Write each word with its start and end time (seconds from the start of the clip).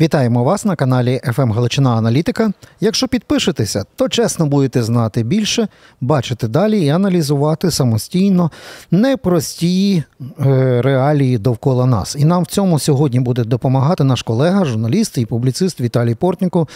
Вітаємо 0.00 0.44
вас 0.44 0.64
на 0.64 0.76
каналі 0.76 1.20
«ФМ 1.24 1.52
Галичина 1.52 1.90
Аналітика. 1.96 2.52
Якщо 2.80 3.08
підпишетеся, 3.08 3.84
то 3.96 4.08
чесно 4.08 4.46
будете 4.46 4.82
знати 4.82 5.22
більше, 5.22 5.68
бачити 6.00 6.48
далі 6.48 6.80
і 6.80 6.88
аналізувати 6.88 7.70
самостійно 7.70 8.50
непрості 8.90 10.02
е, 10.20 10.82
реалії 10.82 11.38
довкола 11.38 11.86
нас. 11.86 12.16
І 12.18 12.24
нам 12.24 12.42
в 12.42 12.46
цьому 12.46 12.78
сьогодні 12.78 13.20
буде 13.20 13.44
допомагати 13.44 14.04
наш 14.04 14.22
колега, 14.22 14.64
журналіст 14.64 15.18
і 15.18 15.26
публіцист 15.26 15.80
Віталій 15.80 16.14
Портніко. 16.14 16.68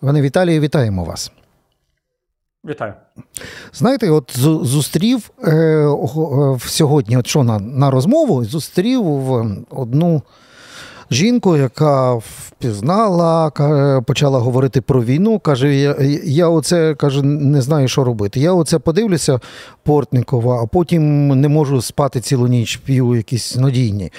Пане 0.00 0.22
Віталію, 0.22 0.60
вітаємо 0.60 1.04
вас. 1.04 1.32
Вітаю. 2.64 2.94
Знаєте, 3.72 4.10
от 4.10 4.38
зустрів 4.62 5.30
е, 5.44 5.50
е, 5.50 6.58
сьогодні, 6.60 7.16
от 7.16 7.26
що 7.26 7.44
на, 7.44 7.58
на 7.58 7.90
розмову, 7.90 8.44
зустрів 8.44 9.02
в 9.02 9.56
одну 9.70 10.22
жінку, 11.10 11.56
яка 11.56 12.14
впізнала, 12.14 13.50
почала 14.06 14.38
говорити 14.38 14.80
про 14.80 15.04
війну. 15.04 15.38
Каже, 15.38 15.74
я 15.74 15.96
я 16.24 16.48
оце 16.48 16.94
каже, 16.94 17.22
не 17.22 17.62
знаю, 17.62 17.88
що 17.88 18.04
робити. 18.04 18.40
Я 18.40 18.52
оце 18.52 18.78
подивлюся 18.78 19.40
Портникова, 19.82 20.62
а 20.62 20.66
потім 20.66 21.28
не 21.40 21.48
можу 21.48 21.82
спати 21.82 22.20
цілу 22.20 22.46
ніч, 22.46 22.76
п'ю 22.76 23.14
якісь 23.16 23.56
надійні, 23.56 24.12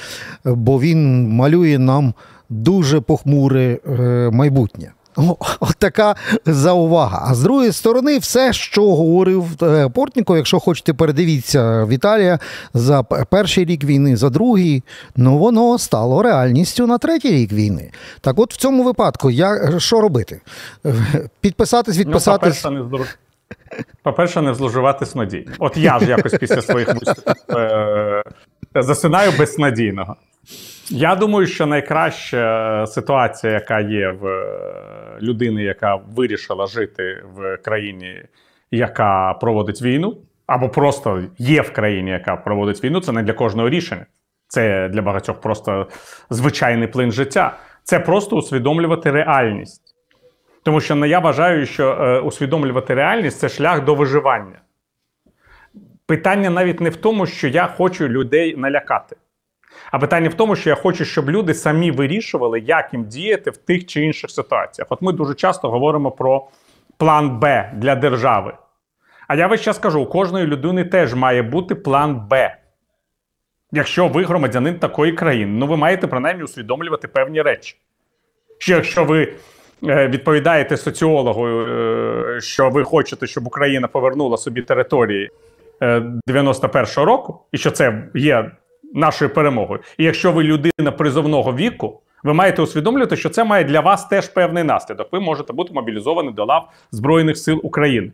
бо 0.46 0.80
він 0.80 1.30
малює 1.30 1.78
нам 1.78 2.14
дуже 2.50 3.02
похмуре 3.02 3.80
е, 3.88 4.30
майбутнє. 4.34 4.92
От 5.60 5.76
така 5.78 6.16
заувага. 6.46 7.28
А 7.32 7.34
з 7.34 7.40
другої 7.40 7.72
сторони, 7.72 8.18
все, 8.18 8.54
що 8.54 8.96
говорив 8.96 9.64
е, 9.64 9.90
Портніков, 9.90 10.38
якщо 10.38 10.60
хочете, 10.60 10.94
передивіться 10.94 11.86
Віталія 11.86 12.40
за 12.74 13.04
перший 13.04 13.66
рік 13.66 13.84
війни, 13.84 14.18
за 14.18 14.30
другий, 14.30 14.84
ну 15.16 15.38
воно 15.38 15.78
стало 15.78 16.24
реальністю 16.24 16.88
на 16.88 16.98
третій 16.98 17.32
рік 17.32 17.52
війни. 17.52 17.92
Так 18.22 18.40
от 18.40 18.54
в 18.54 18.58
цьому 18.58 18.84
випадку, 18.84 19.32
я 19.32 19.80
що 19.80 20.02
робити? 20.02 20.42
Підписатись, 21.42 21.98
відписатись. 21.98 22.66
Ну, 22.66 23.06
по-перше, 24.04 24.42
не 24.42 24.54
зловживати 24.54 25.06
надій. 25.16 25.48
От 25.60 25.78
я 25.78 26.00
ж 26.00 26.06
якось 26.10 26.34
після 26.34 26.62
своїх 26.62 26.88
виступів 26.88 27.58
е- 27.58 28.24
засинаю 28.76 29.32
безнадійного. 29.40 30.16
Я 30.90 31.16
думаю, 31.16 31.48
що 31.48 31.66
найкраща 31.66 32.86
ситуація, 32.88 33.54
яка 33.54 33.80
є 33.80 34.12
в 34.22 34.28
е, 34.28 35.07
людини, 35.22 35.64
яка 35.64 35.96
вирішила 35.96 36.68
жити 36.68 37.24
в 37.36 37.58
країні, 37.58 38.24
яка 38.72 39.34
проводить 39.34 39.82
війну, 39.82 40.18
або 40.48 40.70
просто 40.70 41.24
є 41.38 41.62
в 41.62 41.74
країні, 41.74 42.10
яка 42.10 42.36
проводить 42.36 42.84
війну, 42.84 43.02
це 43.02 43.12
не 43.12 43.24
для 43.24 43.34
кожного 43.34 43.70
рішення. 43.70 44.06
Це 44.48 44.90
для 44.90 45.02
багатьох 45.02 45.42
просто 45.42 45.88
звичайний 46.30 46.88
плин 46.88 47.12
життя. 47.12 47.58
Це 47.84 48.00
просто 48.00 48.36
усвідомлювати 48.36 49.12
реальність. 49.12 49.82
Тому 50.64 50.82
що 50.82 51.06
я 51.06 51.20
вважаю, 51.20 51.66
що 51.66 51.92
е, 51.92 52.20
усвідомлювати 52.20 52.94
реальність 52.94 53.40
це 53.40 53.50
шлях 53.50 53.84
до 53.84 53.96
виживання. 53.96 54.60
Питання 56.06 56.50
навіть 56.50 56.82
не 56.82 56.90
в 56.90 56.96
тому, 56.96 57.26
що 57.26 57.48
я 57.48 57.68
хочу 57.68 58.08
людей 58.08 58.56
налякати. 58.58 59.16
А 59.92 60.00
питання 60.00 60.30
в 60.30 60.34
тому, 60.34 60.56
що 60.56 60.70
я 60.70 60.76
хочу, 60.76 61.06
щоб 61.06 61.30
люди 61.30 61.54
самі 61.54 61.92
вирішували, 61.92 62.60
як 62.60 62.94
їм 62.94 63.06
діяти 63.06 63.52
в 63.52 63.58
тих 63.58 63.86
чи 63.86 64.02
інших 64.02 64.32
ситуаціях. 64.32 64.88
От 64.92 65.02
ми 65.02 65.14
дуже 65.14 65.34
часто 65.34 65.70
говоримо 65.70 66.12
про 66.12 66.48
план 66.98 67.40
Б 67.40 67.72
для 67.76 67.96
держави. 67.96 68.54
А 69.28 69.36
я 69.36 69.48
весь 69.48 69.62
час 69.62 69.80
кажу: 69.80 70.02
у 70.02 70.06
кожної 70.06 70.46
людини 70.46 70.86
теж 70.86 71.14
має 71.14 71.42
бути 71.42 71.76
план 71.76 72.28
Б. 72.30 72.58
Якщо 73.72 74.08
ви 74.08 74.24
громадянин 74.24 74.80
такої 74.80 75.14
країни, 75.14 75.52
ну 75.60 75.68
ви 75.68 75.78
маєте 75.78 76.08
принаймні 76.08 76.44
усвідомлювати 76.44 77.08
певні 77.08 77.42
речі. 77.42 77.76
Що 78.58 78.76
якщо 78.76 79.04
ви 79.04 79.34
е, 79.84 80.08
відповідаєте 80.08 80.78
соціологу, 80.78 81.48
е, 81.48 82.42
що 82.42 82.70
ви 82.70 82.84
хочете, 82.84 83.28
щоб 83.28 83.48
Україна 83.48 83.88
повернула 83.88 84.38
собі 84.38 84.62
території 84.62 85.30
91-го 85.82 87.02
е, 87.02 87.06
року, 87.06 87.40
і 87.52 87.58
що 87.58 87.72
це 87.72 88.04
є 88.16 88.52
нашою 88.94 89.34
перемогою. 89.34 89.80
І 89.98 90.04
якщо 90.04 90.32
ви 90.32 90.44
людина 90.44 90.92
призовного 90.98 91.54
віку, 91.54 92.02
ви 92.24 92.34
маєте 92.34 92.62
усвідомлювати, 92.62 93.16
що 93.18 93.30
це 93.30 93.44
має 93.44 93.64
для 93.64 93.80
вас 93.80 94.06
теж 94.06 94.28
певний 94.30 94.64
наслідок. 94.64 95.08
Ви 95.12 95.20
можете 95.20 95.54
бути 95.54 95.74
мобілізовані 95.74 96.32
до 96.32 96.46
лав 96.46 96.70
Збройних 96.92 97.38
сил 97.38 97.60
України. 97.64 98.12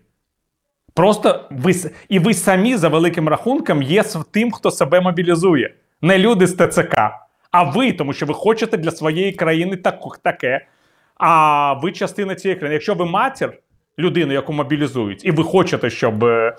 Просто 0.93 1.47
ви 1.51 1.73
і 2.09 2.19
ви 2.19 2.33
самі 2.33 2.77
за 2.77 2.89
великим 2.89 3.29
рахунком 3.29 3.81
є 3.81 4.03
тим, 4.31 4.51
хто 4.51 4.71
себе 4.71 5.01
мобілізує. 5.01 5.73
Не 6.01 6.19
люди 6.19 6.47
з 6.47 6.55
ТЦК, 6.55 6.95
а 7.51 7.63
ви, 7.63 7.91
тому 7.91 8.13
що 8.13 8.25
ви 8.25 8.33
хочете 8.33 8.77
для 8.77 8.91
своєї 8.91 9.31
країни 9.31 9.75
так, 9.75 9.99
таке. 10.23 10.67
А 11.17 11.73
ви 11.73 11.91
частина 11.91 12.35
цієї 12.35 12.59
країни. 12.59 12.73
Якщо 12.73 12.93
ви 12.95 13.05
матір, 13.05 13.53
людину, 13.99 14.33
яку 14.33 14.53
мобілізують, 14.53 15.25
і 15.25 15.31
ви 15.31 15.43
хочете, 15.43 15.89
щоб 15.89 16.23
е, 16.23 16.55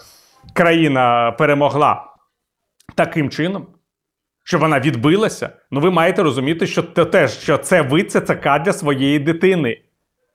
країна 0.53 1.33
перемогла 1.39 2.05
таким 2.95 3.31
чином, 3.31 3.67
щоб 4.45 4.61
вона 4.61 4.81
відбилася, 4.81 5.49
ну 5.71 5.81
ви 5.81 5.91
маєте 5.91 6.23
розуміти, 6.23 6.67
що 6.67 6.83
те, 6.83 7.05
теж 7.05 7.39
що 7.39 7.59
це 7.59 7.83
ви 7.83 8.03
ЦЦК 8.03 8.63
для 8.65 8.73
своєї 8.73 9.19
дитини, 9.19 9.81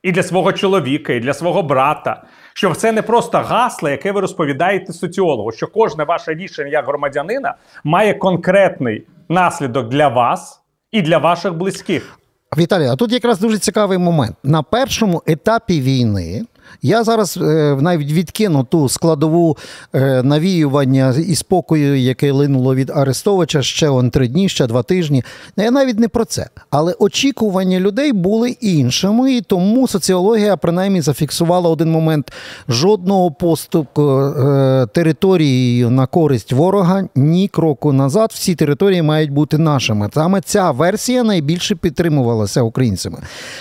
і 0.04 0.12
для 0.12 0.24
свого 0.24 0.54
чоловіка, 0.54 1.14
і 1.14 1.20
для 1.20 1.34
свого 1.34 1.64
брата. 1.64 2.24
Що 2.54 2.74
це 2.74 2.92
не 2.92 3.02
просто 3.02 3.38
гасло, 3.38 3.90
яке 3.90 4.12
ви 4.12 4.22
розповідаєте 4.22 4.94
соціологу, 4.94 5.52
що 5.52 5.68
кожне 5.68 6.04
ваше 6.04 6.34
рішення 6.34 6.70
як 6.70 6.86
громадянина 6.86 7.56
має 7.84 8.14
конкретний 8.14 9.08
наслідок 9.30 9.90
для 9.90 10.08
вас 10.08 10.62
і 10.92 11.02
для 11.02 11.18
ваших 11.18 11.54
близьких. 11.54 12.20
Віталій, 12.58 12.88
а 12.88 12.96
тут 12.96 13.12
якраз 13.12 13.40
дуже 13.40 13.58
цікавий 13.58 13.98
момент. 13.98 14.36
На 14.44 14.64
першому 14.64 15.24
етапі 15.28 15.82
війни 15.82 16.46
я 16.82 17.04
зараз 17.04 17.38
е, 17.38 17.78
навіть 17.82 18.12
відкину 18.12 18.64
ту 18.64 18.90
складову 18.90 19.58
е, 19.94 20.24
навіювання 20.24 21.16
і 21.28 21.36
спокою, 21.36 22.00
яке 22.00 22.32
линуло 22.32 22.76
від 22.76 22.90
Арестовича 22.90 23.62
ще 23.62 23.90
он 23.90 24.10
три 24.10 24.28
дні, 24.28 24.50
ще 24.50 24.68
два 24.68 24.84
тижні. 24.84 25.24
Я 25.58 25.72
навіть 25.72 26.00
не 26.00 26.08
про 26.08 26.26
це. 26.26 26.48
Але 26.70 26.96
очікування 27.00 27.80
людей 27.80 28.14
були 28.14 28.50
іншими, 28.50 29.34
і 29.34 29.42
тому 29.42 29.88
соціологія 29.88 30.58
принаймні 30.58 31.02
зафіксувала 31.02 31.70
один 31.70 31.92
момент 31.92 32.34
жодного 32.70 33.32
поступку 33.32 34.02
е, 34.20 34.88
територією 34.94 35.90
на 35.90 36.06
користь 36.06 36.54
ворога, 36.54 37.04
ні 37.16 37.48
кроку 37.48 37.94
назад. 37.94 38.32
Всі 38.34 38.56
території 38.56 39.02
мають 39.02 39.32
бути 39.32 39.58
нашими. 39.58 40.10
Саме 40.14 40.42
ця 40.42 40.72
версія 40.72 41.24
найбільше 41.24 41.76
підтримувалася 41.76 42.62
українцями. 42.62 43.18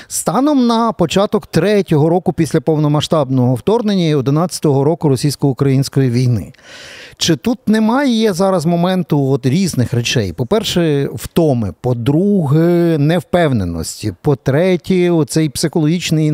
Станом 0.09 0.67
на 0.67 0.93
початок 0.93 1.47
третього 1.47 2.09
року 2.09 2.33
після 2.33 2.61
повномасштабного 2.61 2.98
повномасштабного 2.99 3.55
вторгнення 3.55 4.05
і 4.05 4.17
11-го 4.17 4.85
року 4.85 5.09
російсько-української 5.09 6.11
війни. 6.11 6.53
Чи 7.17 7.37
тут 7.37 7.69
немає 7.69 8.33
зараз 8.33 8.67
моменту 8.67 9.31
от 9.31 9.47
різних 9.47 9.93
речей? 9.93 10.33
По-перше, 10.33 11.09
втоми, 11.15 11.75
по-друге, 11.81 12.97
невпевненості, 12.99 14.15
по-третє, 14.23 15.11
оцей 15.11 15.49
психологічний 15.49 16.33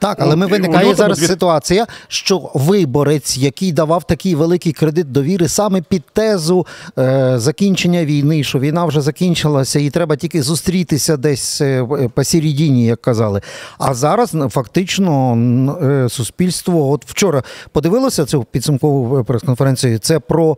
Так, 0.00 0.18
але 0.20 0.36
ми 0.36 0.46
виникає 0.46 0.94
зараз 0.94 1.26
ситуація, 1.26 1.86
що 2.08 2.50
виборець, 2.54 3.38
який 3.38 3.72
давав 3.72 4.04
такий 4.04 4.34
великий 4.34 4.72
кредит 4.72 5.12
довіри 5.12 5.48
саме 5.48 5.82
під 5.82 6.04
тезу 6.12 6.66
е, 6.98 7.32
закінчення 7.36 8.04
війни, 8.04 8.44
що 8.44 8.58
війна 8.58 8.84
вже 8.84 9.00
закінчилася, 9.00 9.80
і 9.80 9.90
треба 9.90 10.16
тільки 10.16 10.42
зустрітися 10.42 11.16
десь 11.16 11.60
е, 11.60 11.86
посередині, 12.14 12.84
як 12.84 13.02
казали. 13.02 13.40
А 13.78 13.94
зараз 13.94 14.34
ну, 14.34 14.48
фактично 14.48 15.36
е, 15.82 16.08
суспільство, 16.08 16.90
от 16.90 17.04
вчора 17.06 17.42
подивилося 17.72 18.24
цю 18.24 18.44
підсумкову 18.44 19.18
е, 19.18 19.22
прес-конференцію. 19.22 19.98
Це 19.98 20.18
про. 20.18 20.56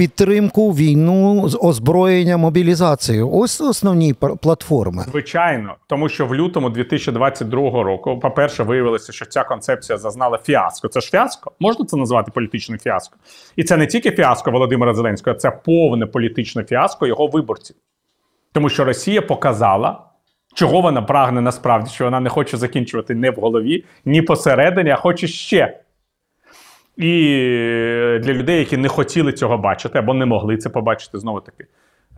Підтримку 0.00 0.72
війну 0.72 1.48
з 1.48 1.58
озброєння 1.62 2.36
мобілізації. 2.36 3.22
Ось 3.22 3.60
основні 3.60 4.14
платформи. 4.14 5.04
Звичайно, 5.10 5.74
тому 5.86 6.08
що 6.08 6.26
в 6.26 6.34
лютому 6.34 6.70
2022 6.70 7.60
року, 7.82 8.18
по-перше, 8.18 8.62
виявилося, 8.62 9.12
що 9.12 9.26
ця 9.26 9.44
концепція 9.44 9.98
зазнала 9.98 10.38
фіаско. 10.38 10.88
Це 10.88 11.00
ж 11.00 11.10
фіаско? 11.10 11.52
Можна 11.60 11.84
це 11.84 11.96
назвати 11.96 12.30
політичним 12.34 12.78
фіаско? 12.78 13.16
І 13.56 13.64
це 13.64 13.76
не 13.76 13.86
тільки 13.86 14.10
фіаско 14.10 14.50
Володимира 14.50 14.94
Зеленського, 14.94 15.36
це 15.36 15.50
повне 15.50 16.06
політичне 16.06 16.64
фіаско 16.64 17.06
його 17.06 17.26
виборців. 17.26 17.76
Тому 18.52 18.68
що 18.68 18.84
Росія 18.84 19.22
показала, 19.22 20.00
чого 20.54 20.80
вона 20.80 21.02
прагне 21.02 21.40
насправді, 21.40 21.90
що 21.90 22.04
вона 22.04 22.20
не 22.20 22.30
хоче 22.30 22.56
закінчувати 22.56 23.14
не 23.14 23.30
в 23.30 23.34
голові, 23.34 23.84
ні 24.04 24.22
посередині, 24.22 24.90
а 24.90 24.96
хоче 24.96 25.26
ще. 25.26 25.80
І 27.00 28.18
для 28.22 28.32
людей, 28.32 28.58
які 28.58 28.76
не 28.76 28.88
хотіли 28.88 29.32
цього 29.32 29.58
бачити 29.58 29.98
або 29.98 30.14
не 30.14 30.26
могли 30.26 30.56
це 30.56 30.70
побачити, 30.70 31.18
знову 31.18 31.40
таки, 31.40 31.66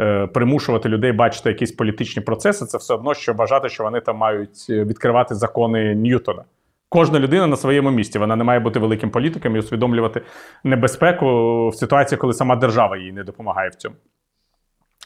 е, 0.01 0.27
примушувати 0.27 0.89
людей 0.89 1.13
бачити 1.13 1.49
якісь 1.49 1.73
політичні 1.73 2.23
процеси, 2.23 2.67
це 2.67 2.79
все 2.79 2.95
одно, 2.95 3.15
що 3.15 3.33
вважати, 3.33 3.69
що 3.69 3.85
вони 3.85 4.01
там 4.01 4.17
мають 4.17 4.67
е, 4.71 4.85
відкривати 4.85 5.35
закони 5.35 5.95
Ньютона. 5.95 6.45
Кожна 6.89 7.21
людина 7.21 7.47
на 7.47 7.57
своєму 7.57 7.91
місці. 7.91 8.19
Вона 8.19 8.37
не 8.37 8.45
має 8.45 8.61
бути 8.61 8.79
великим 8.79 9.11
політиком 9.11 9.57
і 9.57 9.59
усвідомлювати 9.59 10.23
небезпеку 10.65 11.69
в 11.69 11.75
ситуації, 11.75 12.19
коли 12.19 12.33
сама 12.33 12.57
держава 12.57 12.97
їй 12.97 13.13
не 13.13 13.25
допомагає 13.25 13.71
в 13.71 13.75
цьому. 13.75 13.97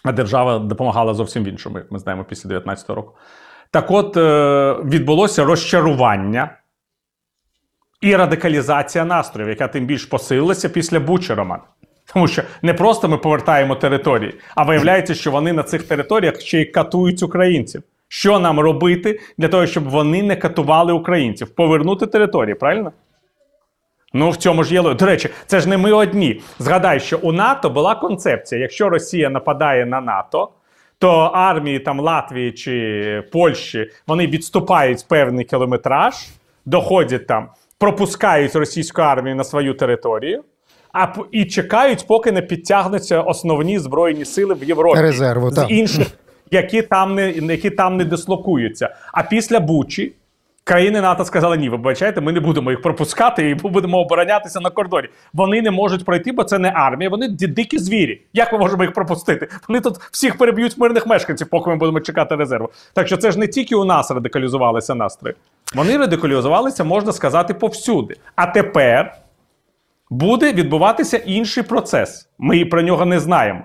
А 0.04 0.12
держава 0.12 0.58
допомагала 0.58 1.14
зовсім 1.14 1.44
в 1.44 1.48
іншому, 1.48 1.78
як 1.78 1.92
ми 1.92 1.98
знаємо, 1.98 2.24
після 2.24 2.50
19-го 2.50 2.94
року. 2.94 3.12
Так 3.70 3.90
от 3.90 4.16
е, 4.16 4.72
відбулося 4.84 5.44
розчарування 5.44 6.50
і 8.00 8.16
радикалізація 8.16 9.04
настроїв, 9.04 9.48
яка 9.48 9.68
тим 9.68 9.86
більш 9.86 10.04
посилилася 10.04 10.68
після 10.68 11.00
Бучі. 11.00 11.36
Тому 12.14 12.28
що 12.28 12.42
не 12.62 12.74
просто 12.74 13.08
ми 13.08 13.16
повертаємо 13.16 13.74
території, 13.74 14.34
а 14.54 14.62
виявляється, 14.62 15.14
що 15.14 15.30
вони 15.30 15.52
на 15.52 15.62
цих 15.62 15.82
територіях 15.82 16.40
ще 16.40 16.60
й 16.60 16.64
катують 16.64 17.22
українців. 17.22 17.82
Що 18.08 18.38
нам 18.38 18.60
робити 18.60 19.20
для 19.38 19.48
того, 19.48 19.66
щоб 19.66 19.88
вони 19.88 20.22
не 20.22 20.36
катували 20.36 20.92
українців? 20.92 21.54
Повернути 21.54 22.06
території, 22.06 22.54
правильно? 22.54 22.92
Ну, 24.12 24.30
в 24.30 24.36
цьому 24.36 24.64
ж 24.64 24.74
є. 24.74 24.82
До 24.82 25.06
речі, 25.06 25.30
це 25.46 25.60
ж 25.60 25.68
не 25.68 25.76
ми 25.76 25.92
одні. 25.92 26.40
Згадай, 26.58 27.00
що 27.00 27.18
у 27.22 27.32
НАТО 27.32 27.70
була 27.70 27.94
концепція: 27.94 28.60
якщо 28.60 28.88
Росія 28.88 29.30
нападає 29.30 29.86
на 29.86 30.00
НАТО, 30.00 30.50
то 30.98 31.10
армії 31.18 31.78
там 31.78 32.00
Латвії 32.00 32.52
чи 32.52 33.24
Польщі 33.32 33.90
вони 34.06 34.26
відступають 34.26 35.08
певний 35.08 35.44
кілометраж, 35.44 36.14
доходять 36.66 37.26
там, 37.26 37.48
пропускають 37.78 38.56
російську 38.56 39.02
армію 39.02 39.36
на 39.36 39.44
свою 39.44 39.74
територію. 39.74 40.44
А 40.92 41.06
і 41.32 41.44
чекають, 41.44 42.06
поки 42.06 42.32
не 42.32 42.42
підтягнуться 42.42 43.20
основні 43.20 43.78
збройні 43.78 44.24
сили 44.24 44.54
в 44.54 44.64
Європі 44.64 45.00
Резерву, 45.00 45.50
з 45.50 45.54
так. 45.54 45.70
інших, 45.70 46.06
які 46.50 46.82
там 46.82 47.14
не 47.14 47.32
які 47.32 47.70
там 47.70 47.96
не 47.96 48.04
дислокуються. 48.04 48.94
А 49.12 49.22
після 49.22 49.60
Бучі 49.60 50.12
країни 50.66 51.00
НАТО 51.00 51.24
сказали: 51.24 51.56
ні, 51.56 51.68
ви 51.68 51.76
бачите, 51.76 52.20
ми 52.20 52.32
не 52.32 52.40
будемо 52.40 52.70
їх 52.70 52.82
пропускати 52.82 53.50
і 53.50 53.54
будемо 53.54 53.98
оборонятися 53.98 54.60
на 54.60 54.70
кордоні. 54.70 55.08
Вони 55.32 55.62
не 55.62 55.70
можуть 55.70 56.04
пройти, 56.04 56.32
бо 56.32 56.44
це 56.44 56.58
не 56.58 56.72
армія, 56.74 57.10
вони 57.10 57.28
дикі 57.28 57.78
звірі. 57.78 58.22
Як 58.32 58.52
ми 58.52 58.58
можемо 58.58 58.82
їх 58.82 58.92
пропустити? 58.92 59.48
Вони 59.68 59.80
тут 59.80 59.98
всіх 59.98 60.38
переб'ють 60.38 60.78
мирних 60.78 61.06
мешканців, 61.06 61.48
поки 61.50 61.70
ми 61.70 61.76
будемо 61.76 62.00
чекати 62.00 62.36
резерву. 62.36 62.70
Так 62.94 63.06
що 63.06 63.16
це 63.16 63.30
ж 63.30 63.38
не 63.38 63.48
тільки 63.48 63.74
у 63.74 63.84
нас 63.84 64.10
радикалізувалися 64.10 64.94
настрої. 64.94 65.36
Вони 65.74 65.96
радикалізувалися, 65.96 66.84
можна 66.84 67.12
сказати, 67.12 67.54
повсюди. 67.54 68.16
А 68.36 68.46
тепер 68.46 69.14
буде 70.10 70.52
відбуватися 70.52 71.16
інший 71.16 71.62
процес. 71.62 72.28
Ми 72.38 72.64
про 72.64 72.82
нього 72.82 73.04
не 73.04 73.20
знаємо. 73.20 73.60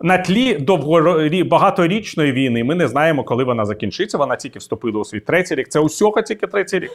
На 0.00 0.18
тлі 0.18 0.56
довгорі- 0.58 1.44
багаторічної 1.48 2.32
війни 2.32 2.64
ми 2.64 2.74
не 2.74 2.88
знаємо, 2.88 3.24
коли 3.24 3.44
вона 3.44 3.64
закінчиться. 3.64 4.18
Вона 4.18 4.36
тільки 4.36 4.58
вступила 4.58 5.00
у 5.00 5.04
свій 5.04 5.20
третій 5.20 5.54
рік. 5.54 5.68
Це 5.68 5.80
усього 5.80 6.22
тільки 6.22 6.46
третій 6.46 6.78
рік. 6.78 6.90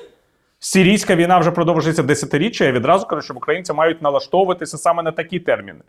Сирійська 0.60 1.16
війна 1.16 1.40
вже 1.40 1.52
продовжується 1.52 2.04
десятиріччя. 2.04 2.66
Я 2.66 2.72
відразу 2.72 3.06
кажу, 3.08 3.22
що 3.22 3.34
українці 3.34 3.74
мають 3.74 4.02
налаштовуватися 4.02 4.78
саме 4.78 5.04
на 5.04 5.12
такі 5.12 5.40
терміни. 5.40 5.80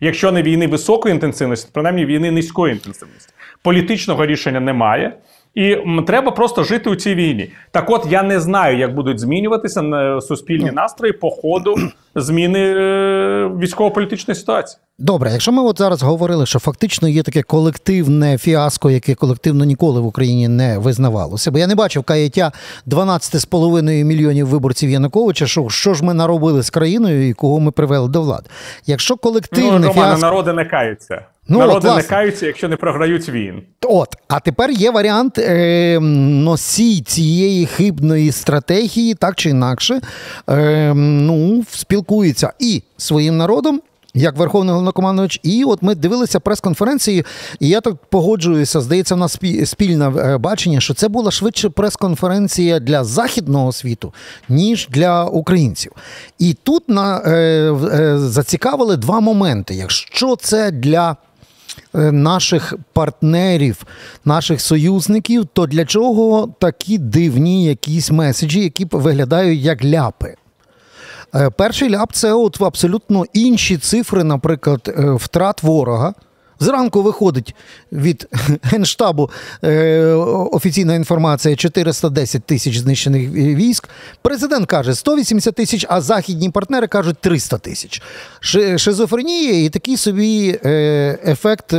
Якщо 0.00 0.32
не 0.32 0.42
війни 0.42 0.66
високої 0.66 1.14
інтенсивності, 1.14 1.66
то 1.68 1.72
принаймні 1.72 2.06
війни 2.06 2.30
низької 2.30 2.72
інтенсивності. 2.72 3.32
Політичного 3.62 4.26
рішення 4.26 4.60
немає. 4.60 5.16
І 5.54 5.76
треба 6.06 6.30
просто 6.30 6.64
жити 6.64 6.90
у 6.90 6.96
цій 6.96 7.14
війні. 7.14 7.52
Так 7.70 7.90
от 7.90 8.06
я 8.10 8.22
не 8.22 8.40
знаю, 8.40 8.78
як 8.78 8.94
будуть 8.94 9.20
змінюватися 9.20 9.80
е, 9.80 10.20
суспільні 10.20 10.70
настрої 10.70 11.12
по 11.12 11.30
ходу 11.30 11.74
зміни 12.14 12.58
е, 12.58 13.50
військово-політичної 13.60 14.36
ситуації. 14.36 14.78
Добре, 14.98 15.32
якщо 15.32 15.52
ми 15.52 15.62
от 15.62 15.78
зараз 15.78 16.02
говорили, 16.02 16.46
що 16.46 16.58
фактично 16.58 17.08
є 17.08 17.22
таке 17.22 17.42
колективне 17.42 18.38
фіаско, 18.38 18.90
яке 18.90 19.14
колективно 19.14 19.64
ніколи 19.64 20.00
в 20.00 20.06
Україні 20.06 20.48
не 20.48 20.78
визнавалося, 20.78 21.50
бо 21.50 21.58
я 21.58 21.66
не 21.66 21.74
бачив 21.74 22.02
каяття 22.02 22.52
12,5 22.86 24.04
мільйонів 24.04 24.46
виборців 24.46 24.90
Януковича, 24.90 25.46
що, 25.46 25.68
що 25.68 25.94
ж 25.94 26.04
ми 26.04 26.14
наробили 26.14 26.62
з 26.62 26.70
країною 26.70 27.28
і 27.28 27.32
кого 27.32 27.60
ми 27.60 27.70
привели 27.70 28.08
до 28.08 28.22
влади. 28.22 28.48
Якщо 28.86 29.16
колективне 29.16 29.78
Ну, 29.78 29.88
Романе, 29.88 29.92
фіаско... 29.92 30.20
народи 30.20 30.52
не 30.52 30.64
каються. 30.64 31.22
Ну, 31.52 31.58
народи 31.58 31.94
не 31.94 32.02
каються, 32.02 32.46
якщо 32.46 32.68
не 32.68 32.76
програють 32.76 33.28
війн. 33.28 33.62
От, 33.82 34.08
а 34.28 34.40
тепер 34.40 34.70
є 34.70 34.90
варіант 34.90 35.38
е, 35.38 35.98
носій 36.00 37.00
цієї 37.00 37.66
хибної 37.66 38.32
стратегії, 38.32 39.14
так 39.14 39.34
чи 39.34 39.50
інакше, 39.50 40.00
е, 40.50 40.94
ну, 40.94 41.64
спілкується 41.70 42.52
і 42.58 42.82
своїм 42.96 43.36
народом. 43.36 43.80
Як 44.14 44.36
Верховний 44.36 44.72
головнокомандувач, 44.72 45.40
і 45.42 45.64
от 45.64 45.82
ми 45.82 45.94
дивилися 45.94 46.40
прес-конференції, 46.40 47.24
і 47.60 47.68
я 47.68 47.80
так 47.80 47.94
погоджуюся. 47.96 48.80
Здається, 48.80 49.14
в 49.14 49.18
нас 49.18 49.38
спільне 49.64 50.08
е, 50.08 50.38
бачення, 50.38 50.80
що 50.80 50.94
це 50.94 51.08
була 51.08 51.30
швидше 51.30 51.68
прес-конференція 51.68 52.80
для 52.80 53.04
західного 53.04 53.72
світу, 53.72 54.12
ніж 54.48 54.88
для 54.90 55.24
українців. 55.24 55.92
І 56.38 56.56
тут 56.62 56.88
на, 56.88 57.22
е, 57.26 57.30
е, 57.30 58.18
зацікавили 58.18 58.96
два 58.96 59.20
моменти. 59.20 59.74
Якщо 59.74 60.36
це 60.36 60.70
для 60.70 61.16
наших 61.94 62.74
партнерів, 62.92 63.86
наших 64.24 64.60
союзників, 64.60 65.46
то 65.52 65.66
для 65.66 65.84
чого 65.84 66.54
такі 66.58 66.98
дивні 66.98 67.64
якісь 67.64 68.10
меседжі, 68.10 68.60
які 68.60 68.86
виглядають 68.90 69.60
як 69.60 69.84
ляпи? 69.84 70.34
Е, 71.34 71.50
Перший 71.50 71.90
ляп 71.90 72.12
це 72.12 72.32
от 72.32 72.62
абсолютно 72.62 73.24
інші 73.32 73.76
цифри, 73.76 74.24
наприклад, 74.24 74.94
е, 74.98 75.12
втрат 75.12 75.62
ворога. 75.62 76.14
Зранку 76.62 77.02
виходить 77.02 77.54
від 77.92 78.28
Генштабу 78.62 79.30
е, 79.64 80.02
офіційна 80.52 80.94
інформація 80.94 81.56
410 81.56 82.44
тисяч 82.44 82.78
знищених 82.78 83.30
військ. 83.32 83.88
Президент 84.22 84.66
каже 84.66 84.94
180 84.94 85.54
тисяч, 85.54 85.86
а 85.88 86.00
західні 86.00 86.50
партнери 86.50 86.86
кажуть 86.86 87.16
300 87.20 87.58
тисяч. 87.58 88.02
Шизофренія 88.76 89.64
і 89.64 89.68
такий 89.68 89.96
собі 89.96 90.58
е, 90.64 91.18
ефект 91.26 91.72
е, 91.72 91.78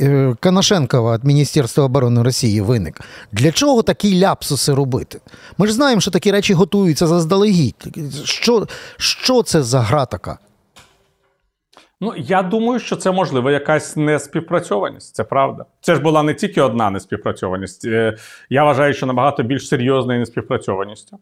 е, 0.00 0.36
Канашенкова 0.40 1.14
від 1.14 1.24
Міністерства 1.24 1.84
оборони 1.84 2.22
Росії 2.22 2.60
виник. 2.60 3.00
Для 3.32 3.52
чого 3.52 3.82
такі 3.82 4.20
ляпсуси 4.20 4.74
робити? 4.74 5.20
Ми 5.58 5.66
ж 5.66 5.72
знаємо, 5.72 6.00
що 6.00 6.10
такі 6.10 6.32
речі 6.32 6.54
готуються 6.54 7.06
заздалегідь. 7.06 7.98
Що, 8.24 8.66
що 8.96 9.42
це 9.42 9.62
за 9.62 9.80
гра 9.80 10.06
така? 10.06 10.38
Ну, 12.04 12.14
я 12.16 12.42
думаю, 12.42 12.80
що 12.80 12.96
це 12.96 13.12
можливо 13.12 13.50
якась 13.50 13.96
неспівпрацьованість. 13.96 15.14
Це 15.14 15.24
правда. 15.24 15.64
Це 15.80 15.94
ж 15.94 16.00
була 16.00 16.22
не 16.22 16.34
тільки 16.34 16.62
одна 16.62 16.90
неспівпрацьованість. 16.90 17.84
Е, 17.84 18.16
Я 18.50 18.64
вважаю, 18.64 18.94
що 18.94 19.06
набагато 19.06 19.42
більш 19.42 19.68
серйозною 19.68 20.18
неспівпрацьованістю 20.18 21.18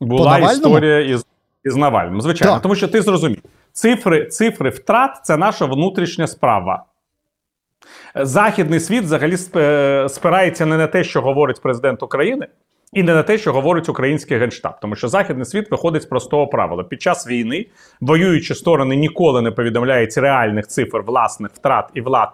була 0.00 0.38
історія 0.38 1.00
із, 1.00 1.26
із 1.64 1.76
Навальним. 1.76 2.20
Звичайно, 2.20 2.54
Так. 2.54 2.62
тому 2.62 2.74
що 2.74 2.88
ти 2.88 3.02
зрозумів, 3.02 3.42
цифри, 3.72 4.26
цифри 4.26 4.70
втрат 4.70 5.20
це 5.22 5.36
наша 5.36 5.66
внутрішня 5.66 6.26
справа. 6.26 6.84
Західний 8.14 8.80
світ 8.80 9.04
взагалі 9.04 9.36
спирається 10.08 10.66
не 10.66 10.76
на 10.76 10.86
те, 10.86 11.04
що 11.04 11.20
говорить 11.20 11.62
президент 11.62 12.02
України, 12.02 12.48
і 12.92 13.02
не 13.02 13.14
на 13.14 13.22
те, 13.22 13.38
що 13.38 13.52
говорить 13.52 13.88
український 13.88 14.38
генштаб, 14.38 14.80
тому 14.80 14.96
що 14.96 15.08
західний 15.08 15.44
світ 15.44 15.70
виходить 15.70 16.02
з 16.02 16.06
простого 16.06 16.46
правила: 16.46 16.84
під 16.84 17.02
час 17.02 17.26
війни 17.26 17.66
воюючі 18.00 18.54
сторони 18.54 18.96
ніколи 18.96 19.42
не 19.42 19.50
повідомляють 19.50 20.18
реальних 20.18 20.66
цифр 20.66 20.98
власних 20.98 21.50
втрат 21.50 21.90
і 21.94 22.00
влад 22.00 22.32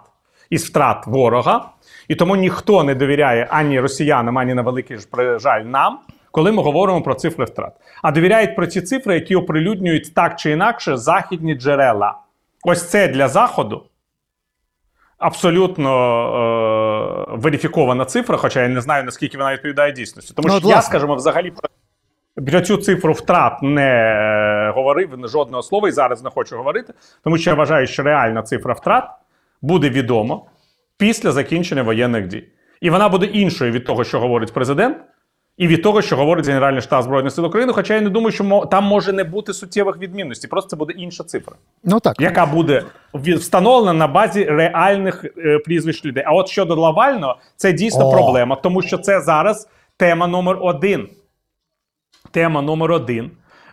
із 0.49 0.63
втрат 0.63 1.07
ворога, 1.07 1.69
і 2.07 2.15
тому 2.15 2.35
ніхто 2.35 2.83
не 2.83 2.95
довіряє 2.95 3.47
ані 3.49 3.79
росіянам, 3.79 4.37
ані 4.37 4.53
на 4.53 4.61
великий 4.61 4.97
жаль 5.37 5.61
нам, 5.61 5.99
коли 6.31 6.51
ми 6.51 6.63
говоримо 6.63 7.01
про 7.01 7.15
цифри 7.15 7.45
втрат, 7.45 7.73
а 8.03 8.11
довіряють 8.11 8.55
про 8.55 8.67
ці 8.67 8.81
цифри, 8.81 9.13
які 9.13 9.35
оприлюднюють 9.35 10.13
так 10.13 10.35
чи 10.35 10.51
інакше 10.51 10.97
західні 10.97 11.55
джерела. 11.55 12.17
Ось 12.63 12.89
це 12.89 13.07
для 13.07 13.27
Заходу 13.27 13.83
абсолютно 15.17 15.91
е, 15.91 16.84
верифікована 17.29 18.05
цифра, 18.05 18.37
хоча 18.37 18.61
я 18.61 18.67
не 18.67 18.81
знаю, 18.81 19.03
наскільки 19.03 19.37
вона 19.37 19.53
відповідає 19.53 19.91
дійсності. 19.91 20.33
Тому 20.35 20.47
Ну, 20.47 20.53
що 20.53 20.63
власне. 20.67 20.75
я, 20.77 20.81
скажімо, 20.81 21.15
взагалі 21.15 21.51
про. 21.51 21.69
Про 22.51 22.61
цю 22.61 22.77
цифру 22.77 23.13
втрат 23.13 23.61
не 23.61 23.87
е, 24.67 24.71
говорив 24.75 25.27
жодного 25.27 25.63
слова 25.63 25.89
і 25.89 25.91
зараз 25.91 26.23
не 26.23 26.29
хочу 26.29 26.57
говорити, 26.57 26.93
тому 27.23 27.37
що 27.37 27.49
я 27.49 27.55
вважаю, 27.55 27.87
що 27.87 28.03
реальна 28.03 28.41
цифра 28.43 28.73
втрат 28.73 29.03
буде 29.61 29.89
відома 29.89 30.41
після 30.97 31.31
закінчення 31.31 31.83
воєнних 31.83 32.27
дій. 32.27 32.47
І 32.81 32.89
вона 32.89 33.09
буде 33.09 33.25
іншою 33.25 33.71
від 33.71 33.85
того, 33.85 34.03
що 34.03 34.19
говорить 34.19 34.53
президент, 34.53 34.97
і 35.57 35.67
від 35.67 35.83
того, 35.83 36.01
що 36.01 36.15
говорить 36.15 36.47
Генеральний 36.47 36.81
штаб 36.81 37.03
Збройних 37.03 37.33
сил 37.33 37.45
України. 37.45 37.73
Хоча 37.73 37.95
я 37.95 38.01
не 38.01 38.09
думаю, 38.09 38.31
що 38.31 38.67
там 38.71 38.83
може 38.83 39.13
не 39.13 39.23
бути 39.23 39.53
суттєвих 39.53 39.97
відмінностей, 39.97 40.49
просто 40.49 40.69
це 40.69 40.75
буде 40.75 40.93
інша 40.93 41.23
цифра 41.23 41.55
Ну 41.83 41.99
так. 41.99 42.21
яка 42.21 42.45
буде 42.45 42.83
встановлена 43.13 43.93
на 43.93 44.07
базі 44.07 44.43
реальних 44.43 45.25
е, 45.37 45.59
прізвищ 45.59 46.05
людей. 46.05 46.23
А 46.27 46.33
от 46.33 46.47
щодо 46.47 46.75
Лавального, 46.75 47.37
це 47.55 47.73
дійсно 47.73 48.07
О. 48.07 48.11
проблема, 48.11 48.55
тому 48.55 48.81
що 48.81 48.97
це 48.97 49.21
зараз 49.21 49.69
тема 49.97 50.27
номер 50.27 50.57
один. 50.61 51.09
Тема 52.31 52.61
номер 52.61 52.91
один. 52.91 53.31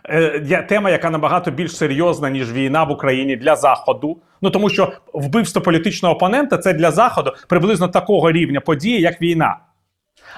Е, 0.09 0.65
тема, 0.69 0.89
яка 0.89 1.09
набагато 1.09 1.51
більш 1.51 1.77
серйозна, 1.77 2.29
ніж 2.29 2.53
війна 2.53 2.83
в 2.83 2.91
Україні 2.91 3.35
для 3.35 3.55
Заходу. 3.55 4.17
Ну 4.41 4.49
тому 4.49 4.69
що 4.69 4.93
вбивство 5.13 5.61
політичного 5.61 6.15
опонента 6.15 6.57
це 6.57 6.73
для 6.73 6.91
Заходу 6.91 7.33
приблизно 7.47 7.87
такого 7.87 8.31
рівня 8.31 8.59
події, 8.61 9.01
як 9.01 9.21
війна. 9.21 9.57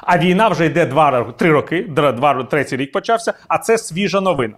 А 0.02 0.18
війна 0.18 0.48
вже 0.48 0.66
йде 0.66 0.86
два 0.86 1.12
ро- 1.12 1.34
три 1.34 1.52
роки, 1.52 1.86
дра- 1.96 2.16
два 2.16 2.44
третій 2.44 2.78
рік 2.78 2.92
почався, 2.92 3.34
а 3.48 3.58
це 3.58 3.78
свіжа 3.78 4.22
новина. 4.22 4.54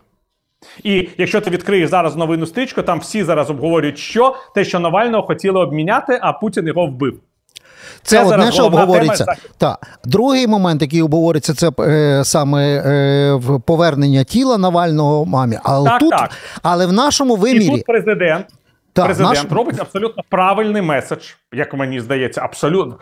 І 0.84 1.10
якщо 1.18 1.42
ти 1.42 1.50
відкриєш 1.50 1.90
зараз 1.90 2.16
новину 2.16 2.46
стрічку, 2.46 2.82
там 2.82 3.00
всі 3.00 3.24
зараз 3.24 3.50
обговорюють, 3.50 3.98
що 3.98 4.36
те, 4.56 4.66
що 4.66 4.80
Навального 4.80 5.24
хотіли 5.28 5.60
обміняти, 5.60 6.20
а 6.22 6.34
Путін 6.34 6.68
його 6.68 6.86
вбив. 6.88 7.20
Це, 8.04 8.16
Це 8.18 8.24
одне, 8.36 8.52
що 8.52 8.64
головна 8.64 8.84
обговориться. 8.84 9.26
тема. 9.58 9.78
Другий 10.06 10.48
момент, 10.48 10.82
який 10.82 11.02
обговориться, 11.02 11.54
це 11.54 11.72
е, 11.80 12.22
саме 12.24 12.84
е, 12.86 13.40
повернення 13.66 14.24
тіла 14.24 14.58
Навального 14.58 15.26
мамі. 15.26 15.58
Але 15.64 15.90
Так, 15.90 16.00
тут, 16.00 16.10
так. 16.10 16.32
але 16.64 16.86
в 16.86 16.94
нашому 16.94 17.38
І 17.38 17.40
вимірі. 17.40 17.70
тут 17.70 17.86
президент, 17.86 18.46
Так, 18.98 19.06
президент 19.06 19.44
наш- 19.44 19.58
робить 19.58 19.80
абсолютно 19.80 20.24
правильний 20.30 20.82
меседж, 20.82 21.24
як 21.54 21.74
мені 21.74 22.00
здається, 22.00 22.42
абсолютно 22.42 22.98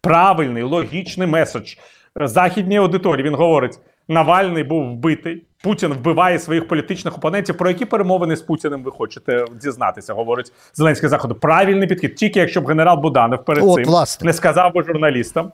правильний, 0.00 0.62
логічний 0.62 1.28
меседж 1.28 1.74
західній 2.16 2.76
аудиторії. 2.76 3.26
Він 3.26 3.34
говорить: 3.34 3.78
Навальний 4.08 4.64
був 4.64 4.92
вбитий. 4.92 5.42
Путін 5.62 5.92
вбиває 5.92 6.38
своїх 6.38 6.68
політичних 6.68 7.16
опонентів. 7.16 7.56
Про 7.56 7.68
які 7.68 7.84
перемовини 7.84 8.36
з 8.36 8.42
Путіним 8.42 8.82
ви 8.82 8.90
хочете 8.90 9.44
дізнатися? 9.62 10.14
Говорить 10.14 10.52
Зеленський 10.74 11.08
заходу. 11.08 11.34
Правильний 11.34 11.88
підхід. 11.88 12.14
Тільки 12.14 12.40
якщо 12.40 12.60
б 12.60 12.66
генерал 12.66 12.98
Буданов 13.00 13.44
перед 13.44 13.64
От, 13.64 13.74
цим 13.74 13.84
власне. 13.84 14.26
не 14.26 14.32
сказав 14.32 14.74
би 14.74 14.82
журналістам, 14.82 15.52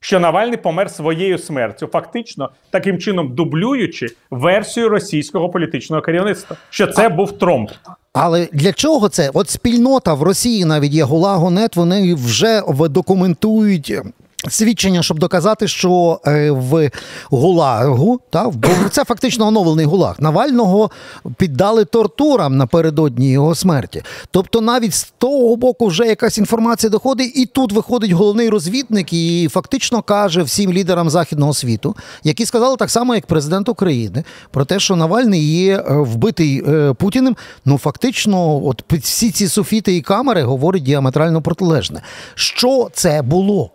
що 0.00 0.20
Навальний 0.20 0.56
помер 0.56 0.90
своєю 0.90 1.38
смертю, 1.38 1.86
фактично 1.92 2.50
таким 2.70 2.98
чином 2.98 3.34
дублюючи 3.34 4.06
версію 4.30 4.88
російського 4.88 5.48
політичного 5.50 6.02
керівництва, 6.02 6.56
що 6.70 6.86
це 6.86 7.08
був 7.08 7.38
тромб. 7.38 7.70
Але 8.12 8.48
для 8.52 8.72
чого 8.72 9.08
це? 9.08 9.30
От 9.34 9.50
спільнота 9.50 10.14
в 10.14 10.22
Росії 10.22 10.64
навіть 10.64 10.92
є 10.92 11.04
Гулагонет, 11.04 11.76
вони 11.76 12.14
вже 12.14 12.62
документують. 12.88 14.00
Свідчення, 14.48 15.02
щоб 15.02 15.18
доказати, 15.18 15.68
що 15.68 16.20
е, 16.26 16.50
в 16.50 16.90
Гулагу, 17.30 18.20
та, 18.30 18.50
бо 18.50 18.68
це 18.90 19.04
фактично 19.04 19.46
оновлений 19.46 19.86
Гулаг, 19.86 20.16
Навального 20.18 20.90
піддали 21.36 21.84
тортурам 21.84 22.56
напередодні 22.56 23.30
його 23.30 23.54
смерті. 23.54 24.02
Тобто 24.30 24.60
навіть 24.60 24.94
з 24.94 25.12
того 25.18 25.56
боку 25.56 25.86
вже 25.86 26.06
якась 26.06 26.38
інформація 26.38 26.90
доходить, 26.90 27.32
і 27.36 27.46
тут 27.46 27.72
виходить 27.72 28.10
головний 28.10 28.48
розвідник 28.48 29.12
і 29.12 29.48
фактично 29.50 30.02
каже 30.02 30.42
всім 30.42 30.72
лідерам 30.72 31.10
західного 31.10 31.54
світу, 31.54 31.96
які 32.24 32.46
сказали 32.46 32.76
так 32.76 32.90
само, 32.90 33.14
як 33.14 33.26
президент 33.26 33.68
України, 33.68 34.24
про 34.50 34.64
те, 34.64 34.80
що 34.80 34.96
Навальний 34.96 35.44
є 35.44 35.76
е, 35.76 35.84
вбитий 35.88 36.62
е, 36.68 36.92
Путіним. 36.92 37.36
Ну 37.64 37.78
фактично, 37.78 38.64
от 38.64 38.84
всі 38.92 39.30
ці 39.30 39.48
софіти 39.48 39.96
і 39.96 40.00
камери 40.00 40.42
говорять 40.42 40.82
діаметрально 40.82 41.42
протилежне. 41.42 42.02
Що 42.34 42.88
це 42.92 43.22
було? 43.22 43.70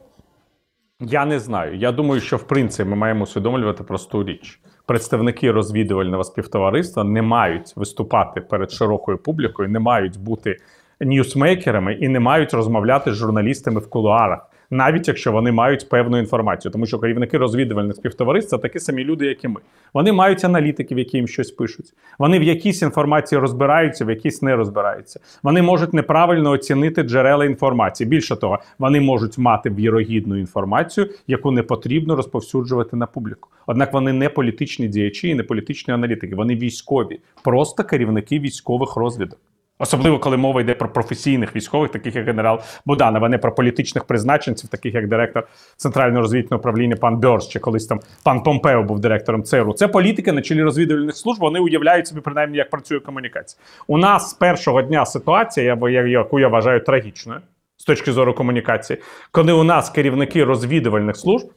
Я 1.01 1.25
не 1.25 1.39
знаю. 1.39 1.77
Я 1.77 1.92
думаю, 1.92 2.22
що 2.22 2.38
в 2.38 2.48
принципі 2.48 2.89
ми 2.89 2.96
маємо 2.96 3.24
усвідомлювати 3.24 3.84
просту 3.84 4.24
річ. 4.24 4.60
Представники 4.86 5.51
розвідувального 5.51 6.24
співтовариства 6.24 7.04
не 7.04 7.22
мають 7.22 7.74
виступати 7.75 8.42
перед 8.42 8.72
широкою 8.72 9.18
публікою, 9.18 9.70
не 9.70 9.80
мають 9.80 10.20
бути 10.20 10.58
ньюсмейкерами 11.01 11.94
і 11.94 12.08
не 12.08 12.20
мають 12.20 12.54
розмовляти 12.54 13.13
з 13.13 13.16
журналістами 13.16 13.80
в 13.80 13.89
кулуарах, 13.89 14.50
навіть 14.71 15.07
якщо 15.07 15.31
вони 15.31 15.51
мають 15.51 15.89
певну 15.89 16.17
інформацію. 16.19 16.71
Тому 16.71 16.86
що 16.86 17.00
керівники 17.00 17.38
розвідувальних 17.38 17.95
співтовариств 17.95 18.50
це 18.50 18.57
такі 18.57 18.79
самі 18.79 19.03
люди, 19.03 19.25
як 19.25 19.43
і 19.43 19.47
ми. 19.47 19.62
Вони 19.93 20.12
мають 20.12 20.45
аналітиків, 20.45 21.00
які 21.00 21.17
їм 21.17 21.27
щось 21.27 21.51
пишуть. 21.51 21.93
Вони 22.19 22.39
в 22.39 22.43
якійсь 22.43 22.81
інформації 22.81 23.41
розбираються, 23.41 24.05
в 24.05 24.09
якійсь 24.09 24.41
не 24.41 24.55
розбираються. 24.55 25.19
Вони 25.43 25.62
можуть 25.62 25.93
неправильно 25.93 26.51
оцінити 26.51 27.03
джерела 27.03 27.45
інформації. 27.45 28.09
Більше 28.09 28.36
того, 28.36 28.59
вони 28.79 29.01
можуть 29.01 29.38
мати 29.38 29.69
вірогідну 29.69 30.38
інформацію, 30.38 31.09
яку 31.27 31.51
не 31.51 31.63
потрібно 31.63 32.15
розповсюджувати 32.15 32.95
на 32.95 33.05
публіку. 33.05 33.50
Однак 33.67 33.93
вони 33.93 34.13
не 34.13 34.29
політичні 34.29 34.88
діячі 34.88 35.29
і 35.29 35.36
не 35.36 35.43
політичні 35.43 35.93
аналітики. 35.93 36.36
Вони 36.36 36.55
військові, 36.55 37.19
просто 37.43 37.83
керівники 37.83 38.39
військових 38.39 38.95
розвідок. 38.95 39.39
Особливо, 39.79 40.19
коли 40.19 40.38
мова 40.38 40.62
йде 40.62 40.74
про 40.74 40.89
професійних 40.89 41.55
військових, 41.55 41.91
таких 41.91 42.15
як 42.15 42.25
генерал 42.25 42.60
Буданов, 42.86 43.25
а 43.25 43.29
не 43.29 43.38
про 43.38 43.55
політичних 43.55 44.03
призначенців, 44.03 44.69
таких 44.69 44.93
як 44.93 45.07
директор 45.07 45.48
Центрального 45.77 46.22
розвідувального 46.22 46.60
управління 46.60 46.96
пан 46.96 47.17
Бьорс, 47.17 47.48
чи 47.50 47.60
колись 47.60 47.86
там 47.88 48.00
пан 48.24 48.43
Помпео 48.43 48.84
був 48.84 49.00
директором 49.00 49.43
ЦРУ. 49.43 49.74
Це 49.74 49.88
політики 49.88 50.31
на 50.31 50.41
чолі 50.41 50.63
розвідувальних 50.63 51.15
служб. 51.15 51.41
Вони 51.41 51.60
уявляють 51.60 52.07
собі 52.07 52.22
принаймні, 52.22 52.57
як 52.57 52.69
працює 52.69 53.00
комунікація. 53.00 53.62
У 53.88 53.98
нас 53.98 54.29
з 54.29 54.34
першого 54.34 54.81
дня 54.81 55.05
ситуація, 55.05 55.77
я- 55.89 56.01
яку 56.07 56.39
я 56.39 56.48
вважаю 56.48 56.79
трагічною 56.84 57.39
з 57.77 57.84
точки 57.84 58.12
зору 58.12 58.34
комунікації, 58.34 59.00
коли 59.31 59.53
у 59.53 59.63
нас 59.63 59.89
керівники 59.89 60.43
розвідувальних 60.43 61.15
служб 61.17 61.48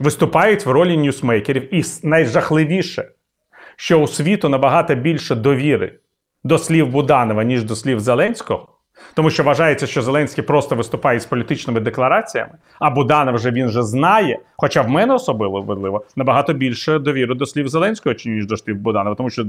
виступають 0.00 0.66
в 0.66 0.70
ролі 0.70 0.96
ньюсмейкерів, 0.96 1.74
і 1.74 1.82
найжахливіше, 2.02 3.08
що 3.76 4.00
у 4.00 4.06
світу 4.06 4.48
набагато 4.48 4.94
більше 4.94 5.34
довіри 5.34 5.92
до 6.46 6.58
слів 6.58 6.88
Буданова, 6.88 7.44
ніж 7.44 7.64
до 7.64 7.76
слів 7.76 8.00
Зеленського. 8.00 8.68
Тому 9.14 9.30
що 9.30 9.42
вважається, 9.42 9.86
що 9.86 10.02
Зеленський 10.02 10.44
просто 10.44 10.76
виступає 10.76 11.20
з 11.20 11.26
політичними 11.26 11.80
деклараціями, 11.80 12.52
а 12.80 12.90
Буданов 12.90 13.34
вже 13.34 13.50
він 13.50 13.68
же 13.68 13.82
знає. 13.82 14.38
Хоча 14.56 14.82
в 14.82 14.88
мене 14.88 15.14
особливо 15.14 16.04
набагато 16.16 16.52
більше 16.52 16.98
довіри 16.98 17.34
до 17.34 17.46
слів 17.46 17.68
Зеленського, 17.68 18.14
ніж 18.26 18.46
до 18.46 18.56
слів 18.56 18.76
Буданова, 18.76 19.16
тому 19.16 19.30
що 19.30 19.44
б- 19.44 19.48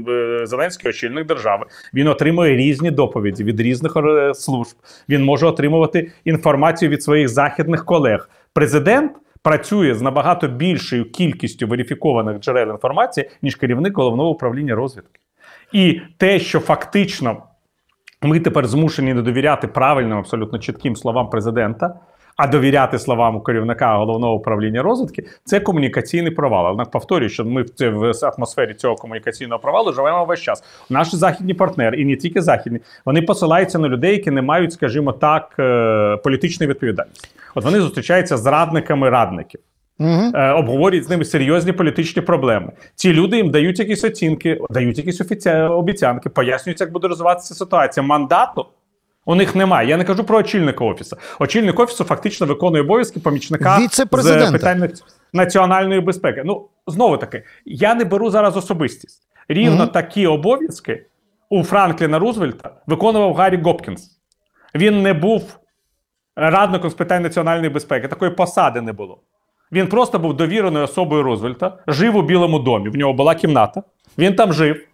б- 0.00 0.46
Зеленський 0.46 0.90
очільник 0.90 1.26
держави. 1.26 1.66
Він 1.94 2.08
отримує 2.08 2.56
різні 2.56 2.90
доповіді 2.90 3.44
від 3.44 3.60
різних 3.60 3.96
е, 3.96 4.34
служб. 4.34 4.76
Він 5.08 5.24
може 5.24 5.46
отримувати 5.46 6.10
інформацію 6.24 6.88
від 6.88 7.02
своїх 7.02 7.28
західних 7.28 7.84
колег. 7.84 8.28
Президент 8.52 9.12
працює 9.42 9.94
з 9.94 10.02
набагато 10.02 10.48
більшою 10.48 11.10
кількістю 11.10 11.66
верифікованих 11.66 12.40
джерел 12.40 12.70
інформації, 12.70 13.30
ніж 13.42 13.54
керівник 13.56 13.96
головного 13.96 14.30
управління 14.30 14.74
розвідки. 14.74 15.20
І 15.74 16.00
те, 16.16 16.38
що 16.38 16.60
фактично 16.60 17.42
ми 18.22 18.40
тепер 18.40 18.66
змушені 18.66 19.14
не 19.14 19.22
довіряти 19.22 19.68
правильним, 19.68 20.18
абсолютно 20.18 20.58
чітким 20.58 20.96
словам 20.96 21.30
президента, 21.30 21.94
а 22.36 22.46
довіряти 22.46 22.98
словам 22.98 23.42
керівника 23.42 23.96
головного 23.96 24.34
управління 24.34 24.82
розвідки, 24.82 25.24
це 25.44 25.60
комунікаційний 25.60 26.30
провал. 26.30 26.72
Однак 26.72 26.90
повторюю, 26.90 27.30
що 27.30 27.44
ми 27.44 27.62
в 27.62 27.90
в 27.90 28.12
атмосфері 28.36 28.74
цього 28.74 28.94
комунікаційного 28.94 29.58
провалу 29.58 29.92
живемо 29.92 30.24
весь 30.24 30.40
час. 30.40 30.64
Наші 30.90 31.16
західні 31.16 31.54
партнери, 31.54 32.00
і 32.00 32.04
не 32.04 32.16
тільки 32.16 32.42
західні, 32.42 32.80
вони 33.04 33.22
посилаються 33.22 33.78
на 33.78 33.88
людей, 33.88 34.12
які 34.12 34.30
не 34.30 34.42
мають, 34.42 34.72
скажімо 34.72 35.12
так, 35.12 35.56
е, 35.58 36.16
політичної 36.24 36.70
відповідальності. 36.70 37.28
От 37.54 37.64
вони 37.64 37.80
зустрічаються 37.80 38.36
з 38.36 38.46
радниками 38.46 39.10
радників. 39.10 39.60
Угу. 39.98 40.32
обговорюють 40.34 41.04
з 41.06 41.08
ними 41.10 41.24
серйозні 41.24 41.72
політичні 41.72 42.22
проблеми. 42.22 42.72
Ці 42.94 43.12
люди 43.12 43.36
їм 43.36 43.50
дають 43.50 43.78
якісь 43.78 44.04
оцінки, 44.04 44.60
дають 44.70 44.98
якісь 44.98 45.20
офіці... 45.20 45.50
обіцянки, 45.50 46.28
пояснюють, 46.28 46.80
як 46.80 46.92
буде 46.92 47.08
розвиватися 47.08 47.54
ситуація. 47.54 48.06
Мандату 48.06 48.66
у 49.24 49.34
них 49.34 49.54
немає. 49.54 49.88
Я 49.88 49.96
не 49.96 50.04
кажу 50.04 50.24
про 50.24 50.38
очільника 50.38 50.84
офісу. 50.84 51.16
Очільник 51.38 51.80
офісу 51.80 52.04
фактично 52.04 52.46
виконує 52.46 52.82
обов'язки 52.82 53.20
помічника 53.20 53.78
з 53.90 54.04
питань 54.52 54.92
національної 55.32 56.00
безпеки. 56.00 56.42
Ну 56.44 56.68
знову 56.86 57.16
таки, 57.16 57.42
я 57.64 57.94
не 57.94 58.04
беру 58.04 58.30
зараз 58.30 58.56
особистість. 58.56 59.22
Рівно 59.48 59.84
Мгм. 59.84 59.88
такі 59.88 60.26
обов'язки 60.26 61.06
у 61.48 61.64
Франкліна 61.64 62.18
Рузвельта 62.18 62.70
виконував 62.86 63.34
Гаррі 63.34 63.56
Гопкінс. 63.56 64.10
Він 64.74 65.02
не 65.02 65.12
був 65.12 65.58
радником 66.36 66.90
з 66.90 66.94
питань 66.94 67.22
національної 67.22 67.68
безпеки. 67.68 68.08
Такої 68.08 68.30
посади 68.30 68.80
не 68.80 68.92
було. 68.92 69.20
Він 69.74 69.86
просто 69.86 70.18
був 70.18 70.36
довіреною 70.36 70.84
особою 70.84 71.22
Рузвельта, 71.22 71.78
жив 71.86 72.16
у 72.16 72.22
Білому 72.22 72.58
домі. 72.58 72.88
В 72.88 72.96
нього 72.96 73.12
була 73.12 73.34
кімната. 73.34 73.82
Він 74.18 74.34
там 74.34 74.52
жив, 74.52 74.86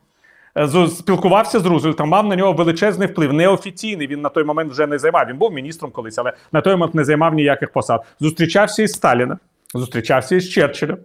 е, 0.57 0.89
спілкувався 0.89 1.61
з 1.61 1.67
Рузвельтом, 1.67 2.09
мав 2.09 2.27
на 2.27 2.37
нього 2.37 2.53
величезний 2.53 3.09
вплив. 3.09 3.33
Неофіційний 3.33 4.07
він 4.07 4.21
на 4.21 4.29
той 4.29 4.45
момент 4.45 4.73
вже 4.73 4.87
не 4.87 4.99
займав. 4.99 5.27
Він 5.29 5.37
був 5.37 5.53
міністром 5.53 5.91
колись, 5.91 6.19
але 6.19 6.33
на 6.53 6.61
той 6.61 6.73
момент 6.73 6.95
не 6.95 7.05
займав 7.05 7.35
ніяких 7.35 7.73
посад. 7.73 8.05
Зустрічався 8.21 8.83
із 8.83 8.93
Сталіном, 8.93 9.39
зустрічався 9.75 10.37
із 10.37 10.51
Черчиллем. 10.51 10.99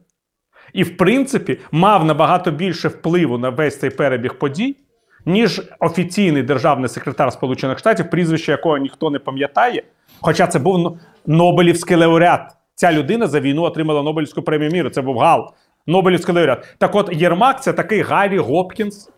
І, 0.74 0.84
в 0.84 0.98
принципі, 0.98 1.60
мав 1.72 2.06
набагато 2.06 2.52
більше 2.52 2.88
впливу 2.88 3.38
на 3.38 3.50
весь 3.50 3.80
цей 3.80 3.90
перебіг 3.90 4.34
подій, 4.34 4.76
ніж 5.26 5.62
офіційний 5.80 6.44
державний 6.44 6.90
секретар 6.90 7.34
Сполучених 7.34 7.80
Штатів, 7.80 8.10
прізвище 8.10 8.52
якого 8.52 8.78
ніхто 8.78 9.10
не 9.10 9.20
пам'ятає. 9.20 9.84
Хоча 10.22 10.48
це 10.48 10.60
був 10.60 11.00
Нобелівський 11.26 11.98
лауреат. 11.98 12.56
Ця 12.76 12.92
людина 12.92 13.28
за 13.28 13.40
війну 13.40 13.64
отримала 13.64 14.04
Нобелівську 14.04 14.42
премію 14.42 14.72
міру. 14.72 14.90
Це 14.90 15.02
був 15.02 15.18
Гал, 15.18 15.52
Нобелівський 15.88 16.36
лауреат. 16.36 16.76
Так 16.78 16.96
от 16.96 17.10
Єрмак 17.14 17.64
це 17.64 17.74
такий 17.74 18.02
Гаррі 18.02 18.38
Гопкінс 18.38 19.10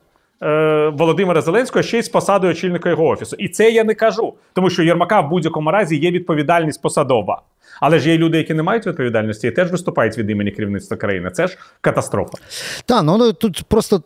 е, 0.44 0.90
Володимира 0.90 1.42
Зеленського 1.42 1.84
ще 1.84 2.00
й 2.00 2.02
з 2.02 2.10
посадою 2.10 2.52
очільника 2.52 2.90
його 2.90 3.08
офісу. 3.08 3.36
І 3.40 3.50
це 3.50 3.72
я 3.72 3.84
не 3.84 3.94
кажу, 3.94 4.34
тому 4.54 4.70
що 4.70 4.84
Єрмака 4.84 5.22
в 5.22 5.30
будь-якому 5.30 5.72
разі 5.72 5.98
є 5.98 6.12
відповідальність 6.12 6.82
посадова. 6.82 7.42
Але 7.82 8.00
ж 8.00 8.10
є 8.10 8.18
люди, 8.18 8.38
які 8.38 8.54
не 8.54 8.64
мають 8.64 8.88
відповідальності, 8.88 9.48
і 9.48 9.52
теж 9.52 9.72
виступають 9.72 10.18
від 10.18 10.30
імені 10.30 10.52
керівництва 10.52 10.98
країни. 10.98 11.32
Це 11.34 11.48
ж 11.48 11.58
катастрофа. 11.82 12.38
Так, 12.86 13.04
ну, 13.04 13.18
ну 13.18 13.34
тут 13.34 13.64
просто 13.64 14.02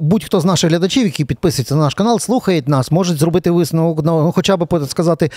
будь-хто 0.00 0.40
з 0.40 0.44
наших 0.44 0.70
глядачів, 0.70 1.04
які 1.04 1.24
підписуються 1.24 1.74
на 1.74 1.80
наш 1.80 1.94
канал, 1.94 2.18
слухають 2.18 2.68
нас, 2.68 2.90
можуть 2.90 3.18
зробити 3.18 3.50
висновок, 3.50 4.00
ну, 4.04 4.32
хоча 4.34 4.56
б 4.56 4.88
сказати, 4.88 5.30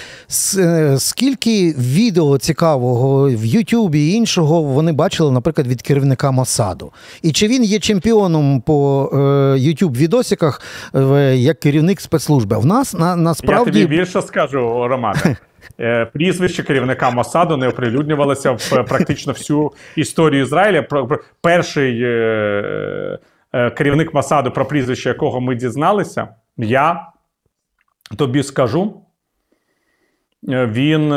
е, 0.58 0.96
скільки 1.00 1.76
відео 1.78 2.38
цікавого 2.38 3.30
в 3.30 3.46
Ютубі 3.46 4.08
і 4.08 4.14
іншого 4.14 4.62
вони 4.62 4.92
бачили, 4.92 5.32
наприклад, 5.32 5.68
від 5.68 5.82
керівника 5.82 6.32
Мосаду. 6.32 6.92
І 7.22 7.32
чи 7.32 7.48
він 7.48 7.64
є 7.64 7.80
чемпіоном 7.80 8.62
по 8.62 9.10
Ютуб 9.58 9.98
відосиках 9.98 10.62
е, 10.96 11.36
як 11.36 11.60
керівник 11.60 12.02
спецслужби? 12.02 12.58
В 12.58 12.66
нас 12.66 12.94
на 12.94 13.16
насправді 13.16 13.80
я 13.80 13.86
тобі 13.86 13.98
більше 13.98 14.22
скажу, 14.22 14.88
Романе. 14.88 15.38
Е, 15.80 16.06
прізвище 16.06 16.64
керівника 16.64 17.10
Масаду 17.10 17.58
не 17.58 17.68
оприлюднювалося 17.68 18.52
в 18.52 18.74
е, 18.74 18.84
практично 18.84 19.34
всю 19.34 19.72
історію 19.96 20.42
Ізраїля. 20.42 20.88
Перший 21.42 22.02
е, 22.04 23.20
керівник 23.78 24.14
Масаду, 24.14 24.52
про 24.52 24.66
прізвище 24.66 25.10
якого 25.10 25.42
ми 25.42 25.56
дізналися, 25.56 26.28
я 26.58 27.08
тобі 28.18 28.44
скажу. 28.44 29.02
Він 30.48 31.10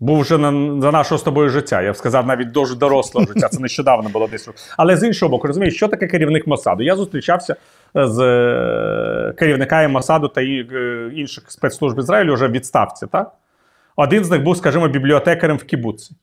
був 0.00 0.20
вже 0.20 0.38
на, 0.38 0.80
за 0.80 0.92
нашого 0.92 1.18
з 1.18 1.22
тобою 1.22 1.48
життя. 1.48 1.82
Я 1.82 1.92
б 1.92 1.96
сказав, 1.96 2.26
навіть 2.26 2.50
дуже 2.50 2.74
дорослого 2.74 3.26
життя. 3.34 3.48
Це 3.48 3.60
нещодавно 3.60 4.08
було 4.08 4.28
десь. 4.28 4.48
Але 4.76 4.96
з 4.96 5.06
іншого 5.06 5.30
боку, 5.30 5.46
розумієш, 5.46 5.76
що 5.76 5.88
таке 5.88 6.06
керівник 6.06 6.46
Мосаду? 6.46 6.82
Я 6.82 6.96
зустрічався 6.96 7.56
з 7.94 8.20
е, 8.20 9.34
керівниками 9.38 9.88
Мосаду 9.88 10.28
та 10.28 10.42
е, 10.42 11.10
інших 11.14 11.44
спецслужб 11.50 11.98
Ізраїлю 11.98 12.34
вже 12.34 12.48
в 12.48 12.50
відставці. 12.50 13.06
так? 13.06 13.32
Один 13.96 14.24
з 14.24 14.30
них 14.30 14.42
був, 14.42 14.56
скажімо, 14.56 14.88
бібліотекарем 14.88 15.56
в 15.56 15.64
кібуці. 15.64 16.14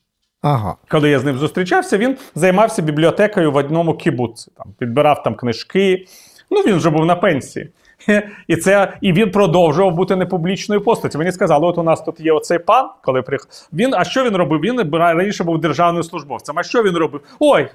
Ага. 0.42 0.76
Коли 0.88 1.10
я 1.10 1.20
з 1.20 1.26
ним 1.26 1.38
зустрічався, 1.38 1.98
він 1.98 2.18
займався 2.36 2.82
бібліотекою 2.82 3.52
в 3.52 3.56
одному 3.56 3.94
кібуці. 3.94 4.52
Там, 4.58 4.74
Підбирав 4.80 5.24
там 5.24 5.36
книжки. 5.36 6.06
Ну, 6.52 6.62
він 6.62 6.76
вже 6.76 6.90
був 6.90 7.06
на 7.06 7.16
пенсії. 7.16 7.70
І 8.48 8.56
це, 8.56 8.94
і 9.02 9.14
він 9.14 9.32
продовжував 9.32 9.96
бути 9.96 10.16
непублічною 10.16 10.82
постаттю. 10.82 11.18
Мені 11.18 11.32
сказали, 11.32 11.68
от 11.68 11.78
у 11.78 11.84
нас 11.84 12.02
тут 12.02 12.20
є 12.20 12.32
оцей 12.32 12.60
пан, 12.60 12.90
коли 13.02 13.22
приїхав. 13.22 13.48
Він, 13.74 13.94
а 13.94 14.04
що 14.04 14.24
він 14.24 14.36
робив? 14.36 14.60
Він 14.60 14.92
раніше 14.94 15.44
був 15.44 15.62
державним 15.62 16.04
службовцем. 16.04 16.60
А 16.60 16.64
що 16.64 16.84
він 16.84 16.98
робив? 16.98 17.22
Ой, 17.40 17.70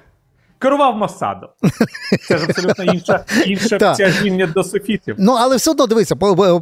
керував 0.59 0.97
Масадом. 0.97 1.49
Це 2.27 2.37
ж 2.37 2.45
абсолютно 2.49 2.83
інше 2.83 3.19
інше 3.45 3.77
тяжіння 3.77 4.47
до 4.47 4.63
софітів. 4.63 5.15
Ну, 5.17 5.35
але 5.39 5.55
все 5.55 5.71
одно 5.71 5.87
дивися, 5.87 6.15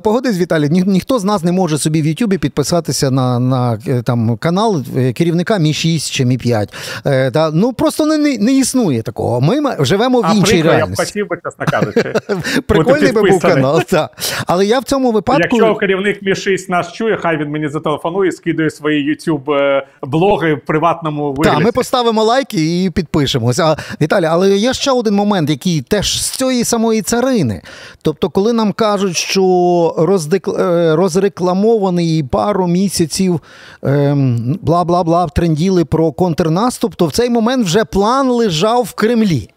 погодись, 0.04 0.38
Віталій, 0.38 0.70
ні, 0.70 0.84
ніхто 0.86 1.20
з 1.20 1.24
нас 1.24 1.44
не 1.44 1.52
може 1.52 1.78
собі 1.78 2.02
в 2.02 2.06
Ютубі 2.06 2.38
підписатися 2.38 3.12
на 3.12 3.40
на 3.40 3.80
е, 3.88 4.02
там, 4.02 4.38
канал 4.38 4.84
е, 4.98 5.14
керівника 5.14 5.58
Мі 5.58 5.74
6 5.74 6.12
чи 6.12 6.26
Мі 6.26 6.38
5. 6.38 6.74
Е, 7.06 7.32
та, 7.32 7.52
Ну 7.52 7.74
просто 7.74 8.06
не 8.06 8.38
не 8.38 8.54
існує 8.54 9.02
такого. 9.02 9.42
Ми 9.42 9.76
живемо 9.80 10.22
в 10.22 10.26
а 10.26 10.34
іншій 10.34 10.52
прикро, 10.52 10.72
реальності. 10.72 11.02
Я 11.02 11.06
б 11.06 11.08
хотів 11.08 11.28
би, 11.28 11.40
чесно 11.46 11.66
кажучи. 11.66 12.14
Прикольний 12.68 13.12
би 13.12 13.30
був 13.30 13.42
канал. 13.42 13.82
так. 13.84 14.12
Але 14.48 14.66
я 14.66 14.80
в 14.80 14.84
цьому 14.84 15.12
випадку. 15.12 15.42
Якщо 15.42 15.76
керівник 15.76 16.22
Мі 16.22 16.36
6 16.36 16.70
нас 16.70 16.94
чує, 16.94 17.18
хай 17.18 17.38
він 17.38 17.50
мені 17.50 17.70
зателефонує, 17.70 18.32
скидує 18.32 18.70
свої 18.70 19.10
YouTube 19.10 19.82
блоги 20.04 20.54
в 20.54 20.66
приватному 20.66 21.34
вигляді. 21.34 21.56
Так, 21.56 21.66
ми 21.66 21.72
поставимо 21.72 22.24
лайки 22.24 22.84
і 22.84 22.90
підпишемося. 22.90 23.78
Віталій, 24.02 24.26
але 24.26 24.58
є 24.58 24.74
ще 24.74 24.92
один 24.92 25.16
момент, 25.16 25.50
який 25.50 25.82
теж 25.82 26.22
з 26.22 26.30
цієї 26.30 26.64
самої 26.64 27.02
царини. 27.02 27.62
Тобто, 28.02 28.30
коли 28.30 28.54
нам 28.54 28.72
кажуть, 28.72 29.18
що 29.18 29.96
роздек... 29.98 30.48
Е, 30.48 30.96
розрекламований 30.96 32.24
пару 32.24 32.68
місяців 32.68 33.42
ем, 33.84 34.60
бла 34.62 34.84
бла 34.84 35.04
бла 35.04 35.28
тренділи 35.28 35.86
про 35.86 36.12
контрнаступ, 36.12 36.96
то 36.96 37.06
в 37.06 37.12
цей 37.12 37.30
момент 37.30 37.66
вже 37.66 37.86
план 37.86 38.30
лежав 38.30 38.84
в 38.84 38.94
Кремлі. 38.94 39.50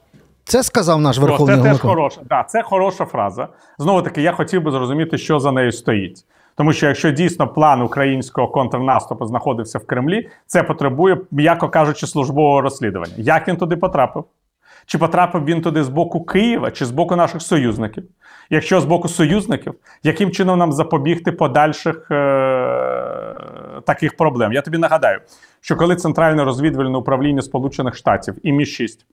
Це 0.44 0.62
сказав 0.62 1.00
наш 1.00 1.18
верховний 1.18 1.56
О, 1.58 1.62
Це 1.62 1.68
теж 1.68 1.80
хороша, 1.80 2.20
да, 2.28 2.44
це 2.48 2.62
хороша 2.62 3.04
фраза. 3.04 3.48
Знову 3.78 4.02
таки, 4.02 4.22
я 4.22 4.32
хотів 4.32 4.62
би 4.62 4.70
зрозуміти, 4.70 5.18
що 5.18 5.40
за 5.40 5.52
нею 5.52 5.72
стоїть. 5.72 6.24
Тому 6.60 6.72
що 6.72 6.86
якщо 6.86 7.10
дійсно 7.10 7.48
план 7.48 7.82
українського 7.82 8.48
контрнаступу 8.48 9.26
знаходився 9.26 9.78
в 9.78 9.86
Кремлі, 9.86 10.28
це 10.46 10.62
потребує, 10.62 11.18
м'яко 11.30 11.68
кажучи, 11.68 12.06
службового 12.06 12.60
розслідування. 12.60 13.12
Як 13.16 13.48
він 13.48 13.56
туди 13.56 13.76
потрапив? 13.76 14.24
Чи 14.86 14.98
потрапив 14.98 15.44
він 15.44 15.62
туди 15.62 15.84
з 15.84 15.88
боку 15.88 16.24
Києва, 16.24 16.70
чи 16.70 16.86
з 16.86 16.90
боку 16.90 17.16
наших 17.16 17.42
союзників? 17.42 18.04
Якщо 18.50 18.80
з 18.80 18.84
боку 18.84 19.08
союзників, 19.08 19.74
яким 20.02 20.30
чином 20.30 20.58
нам 20.58 20.72
запобігти 20.72 21.32
подальших 21.32 22.10
е- 22.10 23.34
таких 23.86 24.16
проблем? 24.16 24.52
Я 24.52 24.62
тобі 24.62 24.78
нагадаю, 24.78 25.20
що 25.60 25.76
коли 25.76 25.96
Центральне 25.96 26.44
розвідувальне 26.44 26.98
управління 26.98 27.42
Сполучених 27.42 27.96
Штатів 27.96 28.34
і 28.42 28.52
Мі 28.52 28.66
6 28.66 29.06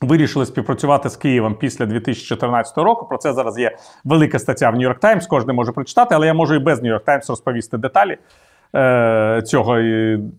Вирішили 0.00 0.46
співпрацювати 0.46 1.08
з 1.08 1.16
Києвом 1.16 1.54
після 1.54 1.86
2014 1.86 2.78
року. 2.78 3.06
Про 3.06 3.18
це 3.18 3.32
зараз 3.32 3.58
є 3.58 3.76
велика 4.04 4.38
стаття 4.38 4.70
в 4.70 4.74
Нью-Йорк 4.74 4.98
Таймс. 4.98 5.26
Кожен 5.26 5.56
може 5.56 5.72
прочитати, 5.72 6.14
але 6.14 6.26
я 6.26 6.34
можу 6.34 6.54
і 6.54 6.58
без 6.58 6.82
Нью-Йорк 6.82 7.04
Таймс 7.04 7.30
розповісти 7.30 7.78
деталі 7.78 8.18
е, 8.74 9.42
цього, 9.46 9.78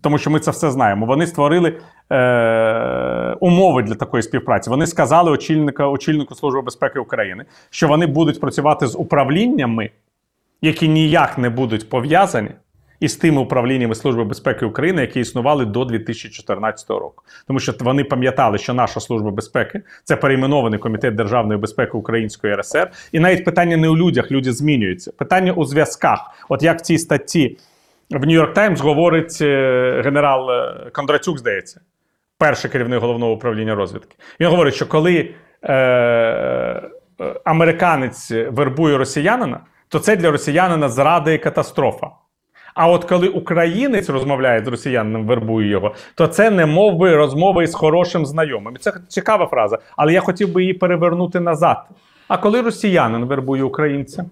тому 0.02 0.18
що 0.18 0.30
ми 0.30 0.40
це 0.40 0.50
все 0.50 0.70
знаємо. 0.70 1.06
Вони 1.06 1.26
створили 1.26 1.80
е, 2.12 3.36
умови 3.40 3.82
для 3.82 3.94
такої 3.94 4.22
співпраці. 4.22 4.70
Вони 4.70 4.86
сказали 4.86 5.30
очільника, 5.30 5.88
очільнику 5.88 6.34
Служби 6.34 6.62
безпеки 6.62 6.98
України, 6.98 7.44
що 7.70 7.88
вони 7.88 8.06
будуть 8.06 8.40
працювати 8.40 8.86
з 8.86 8.96
управліннями, 8.96 9.90
які 10.62 10.88
ніяк 10.88 11.38
не 11.38 11.50
будуть 11.50 11.90
пов'язані 11.90 12.50
із 13.00 13.16
тими 13.16 13.40
управліннями 13.40 13.94
Служби 13.94 14.24
безпеки 14.24 14.66
України, 14.66 15.00
які 15.00 15.20
існували 15.20 15.64
до 15.64 15.84
2014 15.84 16.90
року, 16.90 17.24
тому 17.46 17.58
що 17.58 17.74
вони 17.80 18.04
пам'ятали, 18.04 18.58
що 18.58 18.74
наша 18.74 19.00
служба 19.00 19.30
безпеки 19.30 19.82
це 20.04 20.16
перейменований 20.16 20.78
комітет 20.78 21.14
державної 21.14 21.60
безпеки 21.60 21.92
Української 21.92 22.54
РСР, 22.54 22.90
і 23.12 23.20
навіть 23.20 23.44
питання 23.44 23.76
не 23.76 23.88
у 23.88 23.96
людях, 23.96 24.30
люди 24.30 24.52
змінюються. 24.52 25.12
Питання 25.12 25.52
у 25.52 25.64
зв'язках. 25.64 26.46
От 26.48 26.62
як 26.62 26.78
в 26.78 26.80
цій 26.80 26.98
статті 26.98 27.58
в 28.10 28.26
Нью-Йорк 28.26 28.52
Таймс 28.52 28.80
говорить 28.80 29.38
е, 29.40 30.02
генерал 30.04 30.50
е, 30.50 30.90
Кондратюк, 30.92 31.38
здається, 31.38 31.80
перший 32.38 32.70
керівник 32.70 33.00
головного 33.00 33.32
управління 33.32 33.74
розвідки. 33.74 34.16
Він 34.40 34.48
говорить, 34.48 34.74
що 34.74 34.86
коли 34.86 35.30
е, 35.62 35.74
е, 35.74 36.90
американець 37.44 38.30
вербує 38.30 38.98
росіянина, 38.98 39.60
то 39.88 39.98
це 39.98 40.16
для 40.16 40.30
росіянина 40.30 40.88
зрада 40.88 41.30
і 41.30 41.38
катастрофа. 41.38 42.10
А 42.78 42.88
от 42.88 43.04
коли 43.04 43.28
українець 43.28 44.08
розмовляє 44.08 44.64
з 44.64 44.68
росіянином, 44.68 45.26
вербує 45.26 45.68
його, 45.68 45.94
то 46.14 46.26
це 46.26 46.50
не 46.50 46.66
мов 46.66 46.96
би 46.96 47.16
розмови 47.16 47.64
із 47.64 47.74
хорошим 47.74 48.26
знайомим. 48.26 48.76
Це 48.80 48.92
цікава 49.08 49.46
фраза, 49.46 49.78
але 49.96 50.12
я 50.12 50.20
хотів 50.20 50.52
би 50.52 50.62
її 50.62 50.74
перевернути 50.74 51.40
назад. 51.40 51.88
А 52.28 52.38
коли 52.38 52.60
росіянин 52.60 53.24
вербує 53.24 53.62
українця, 53.62 54.24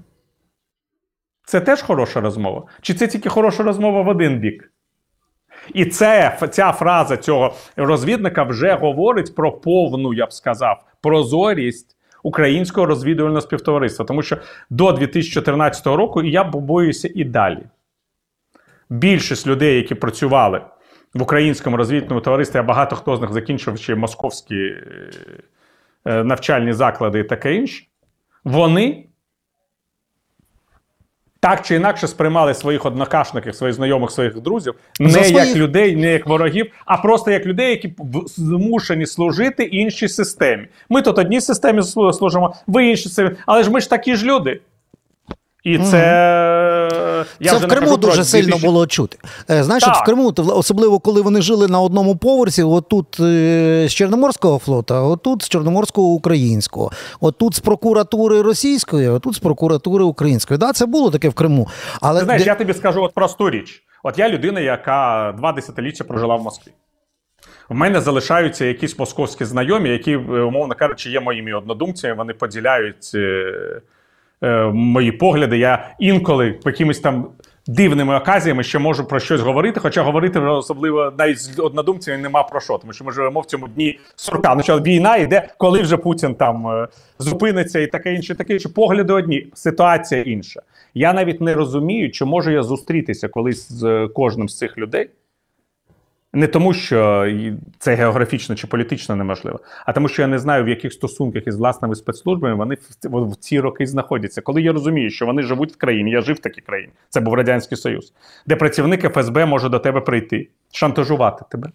це 1.44 1.60
теж 1.60 1.82
хороша 1.82 2.20
розмова? 2.20 2.62
Чи 2.80 2.94
це 2.94 3.06
тільки 3.06 3.28
хороша 3.28 3.62
розмова 3.62 4.02
в 4.02 4.08
один 4.08 4.38
бік? 4.38 4.72
І 5.74 5.84
це, 5.84 6.38
ця 6.50 6.72
фраза 6.72 7.16
цього 7.16 7.54
розвідника 7.76 8.42
вже 8.42 8.74
говорить 8.74 9.34
про 9.34 9.52
повну, 9.52 10.14
я 10.14 10.26
б 10.26 10.32
сказав, 10.32 10.84
прозорість 11.02 11.96
українського 12.22 12.86
розвідувального 12.86 13.40
співтовариства. 13.40 14.04
Тому 14.04 14.22
що 14.22 14.36
до 14.70 14.92
2014 14.92 15.86
року 15.86 16.22
і 16.22 16.30
я 16.30 16.44
боюся 16.44 17.10
і 17.14 17.24
далі 17.24 17.62
більшість 18.90 19.46
людей, 19.46 19.76
які 19.76 19.94
працювали 19.94 20.60
в 21.14 21.22
українському 21.22 21.76
розвідному 21.76 22.20
товаристві, 22.20 22.58
а 22.58 22.62
багато 22.62 22.96
хто 22.96 23.16
з 23.16 23.20
них 23.20 23.32
закінчив 23.32 23.78
ще 23.78 23.94
московські 23.94 24.56
е, 24.56 24.82
е, 26.06 26.24
навчальні 26.24 26.72
заклади 26.72 27.18
і 27.20 27.24
таке 27.24 27.54
інше, 27.54 27.84
вони 28.44 29.02
так 31.40 31.62
чи 31.66 31.74
інакше 31.74 32.08
сприймали 32.08 32.54
своїх 32.54 32.86
однокашників, 32.86 33.54
своїх 33.54 33.74
знайомих, 33.76 34.10
своїх 34.10 34.40
друзів 34.40 34.74
не 35.00 35.08
За 35.10 35.24
своїх- 35.24 35.46
як 35.48 35.56
людей, 35.56 35.96
не 35.96 36.12
як 36.12 36.26
ворогів, 36.26 36.72
а 36.84 36.96
просто 36.96 37.30
як 37.30 37.46
людей, 37.46 37.70
які 37.70 37.94
змушені 38.26 39.06
служити 39.06 39.64
іншій 39.64 40.08
системі. 40.08 40.66
Ми 40.88 41.02
тут 41.02 41.18
одній 41.18 41.40
системі 41.40 41.80
слу- 41.80 42.12
служимо, 42.12 42.56
ви 42.66 42.86
іншій 42.86 43.02
системі, 43.08 43.30
але 43.46 43.62
ж 43.62 43.70
ми 43.70 43.80
ж 43.80 43.90
такі 43.90 44.16
ж 44.16 44.26
люди. 44.26 44.60
І 45.64 45.78
це. 45.78 45.96
Я 47.40 47.50
це 47.50 47.56
вже 47.56 47.66
в 47.66 47.68
не 47.68 47.74
Криму 47.74 47.86
кажу 47.86 48.00
про 48.00 48.10
дуже 48.10 48.24
сильно 48.24 48.46
2000 48.46 48.66
було 48.66 48.86
чути. 48.86 49.18
Е, 49.50 49.62
Знаєш, 49.64 49.84
Так. 49.84 49.94
от 49.96 50.02
в 50.02 50.04
Криму, 50.04 50.34
особливо 50.36 50.98
коли 50.98 51.22
вони 51.22 51.42
жили 51.42 51.68
на 51.68 51.80
одному 51.80 52.16
поверсі, 52.16 52.62
отут 52.62 53.20
е, 53.20 53.86
з 53.88 53.92
Чорноморського 53.94 54.58
флота, 54.58 55.00
отут 55.02 55.42
з 55.42 55.48
Чорноморського 55.48 56.08
українського, 56.08 56.90
отут 57.20 57.54
з 57.54 57.60
прокуратури 57.60 58.42
російської, 58.42 59.08
отут 59.08 59.34
з 59.34 59.38
прокуратури 59.38 60.04
української. 60.04 60.58
Да, 60.58 60.72
це 60.72 60.86
було 60.86 61.10
таке 61.10 61.28
в 61.28 61.34
Криму. 61.34 61.68
Але 62.00 62.20
Ти 62.20 62.24
знаєш, 62.24 62.42
де- 62.42 62.48
я 62.48 62.54
тобі 62.54 62.74
скажу 62.74 63.02
от 63.02 63.14
просту 63.14 63.50
річ. 63.50 63.82
От 64.02 64.18
я 64.18 64.28
людина, 64.28 64.60
яка 64.60 65.34
два 65.38 65.52
десятиліття 65.52 66.04
прожила 66.04 66.36
в 66.36 66.42
Москві. 66.42 66.72
В 67.68 67.74
мене 67.74 68.00
залишаються 68.00 68.64
якісь 68.64 68.98
московські 68.98 69.44
знайомі, 69.44 69.90
які, 69.90 70.12
е, 70.12 70.16
умовно 70.18 70.74
кажучи, 70.74 71.10
є 71.10 71.20
моїми 71.20 71.52
однодумцями, 71.52 72.14
вони 72.14 72.34
поділяють 72.34 73.10
е, 74.42 74.64
мої 74.64 75.12
погляди. 75.12 75.58
Я 75.58 75.94
інколи 75.98 76.52
по 76.52 76.70
якимось 76.70 77.00
там 77.00 77.26
дивними 77.66 78.16
оказіями 78.16 78.62
ще 78.62 78.78
можу 78.78 79.04
про 79.04 79.20
щось 79.20 79.40
говорити, 79.40 79.80
хоча 79.80 80.02
говорити 80.02 80.40
особливо 80.40 81.12
навіть 81.18 81.40
з 81.40 81.58
однодумцями 81.58 82.18
нема 82.18 82.42
про 82.42 82.60
що, 82.60 82.78
тому 82.78 82.92
що 82.92 83.04
ми 83.04 83.12
живемо 83.12 83.40
в 83.40 83.46
цьому 83.46 83.68
дні 83.68 83.98
сурка. 84.16 84.54
Ну 84.54 84.76
війна 84.76 85.16
йде, 85.16 85.48
коли 85.58 85.82
вже 85.82 85.96
Путін 85.96 86.34
там 86.34 86.68
е, 86.68 86.88
зупиниться 87.18 87.80
і 87.80 87.86
таке 87.86 88.14
інше, 88.14 88.34
таке 88.34 88.52
інше. 88.52 88.68
Погляди 88.68 89.12
одні, 89.12 89.46
ситуація 89.54 90.22
інша. 90.22 90.60
Я 90.94 91.12
навіть 91.12 91.40
не 91.40 91.54
розумію, 91.54 92.10
чи 92.10 92.24
можу 92.24 92.50
я 92.50 92.62
зустрітися 92.62 93.28
колись 93.28 93.72
з 93.72 93.84
е, 93.84 94.08
кожним 94.08 94.48
з 94.48 94.58
цих 94.58 94.78
людей. 94.78 95.10
Не 96.36 96.46
тому, 96.46 96.74
що 96.74 97.32
це 97.78 97.94
географічно 97.94 98.54
чи 98.54 98.66
політично 98.66 99.16
неможливо, 99.16 99.60
а 99.86 99.92
тому, 99.92 100.08
що 100.08 100.22
я 100.22 100.28
не 100.28 100.38
знаю, 100.38 100.64
в 100.64 100.68
яких 100.68 100.92
стосунках 100.92 101.46
із 101.46 101.56
власними 101.56 101.94
спецслужбами 101.94 102.54
вони 102.54 102.76
в, 103.02 103.36
ці 103.36 103.60
роки 103.60 103.86
знаходяться. 103.86 104.42
Коли 104.42 104.62
я 104.62 104.72
розумію, 104.72 105.10
що 105.10 105.26
вони 105.26 105.42
живуть 105.42 105.72
в 105.72 105.76
країні, 105.76 106.10
я 106.10 106.20
жив 106.20 106.36
в 106.36 106.38
такій 106.38 106.60
країні, 106.60 106.92
це 107.08 107.20
був 107.20 107.34
Радянський 107.34 107.78
Союз, 107.78 108.12
де 108.46 108.56
працівник 108.56 109.12
ФСБ 109.12 109.46
може 109.46 109.68
до 109.68 109.78
тебе 109.78 110.00
прийти, 110.00 110.48
шантажувати 110.72 111.44
тебе, 111.50 111.70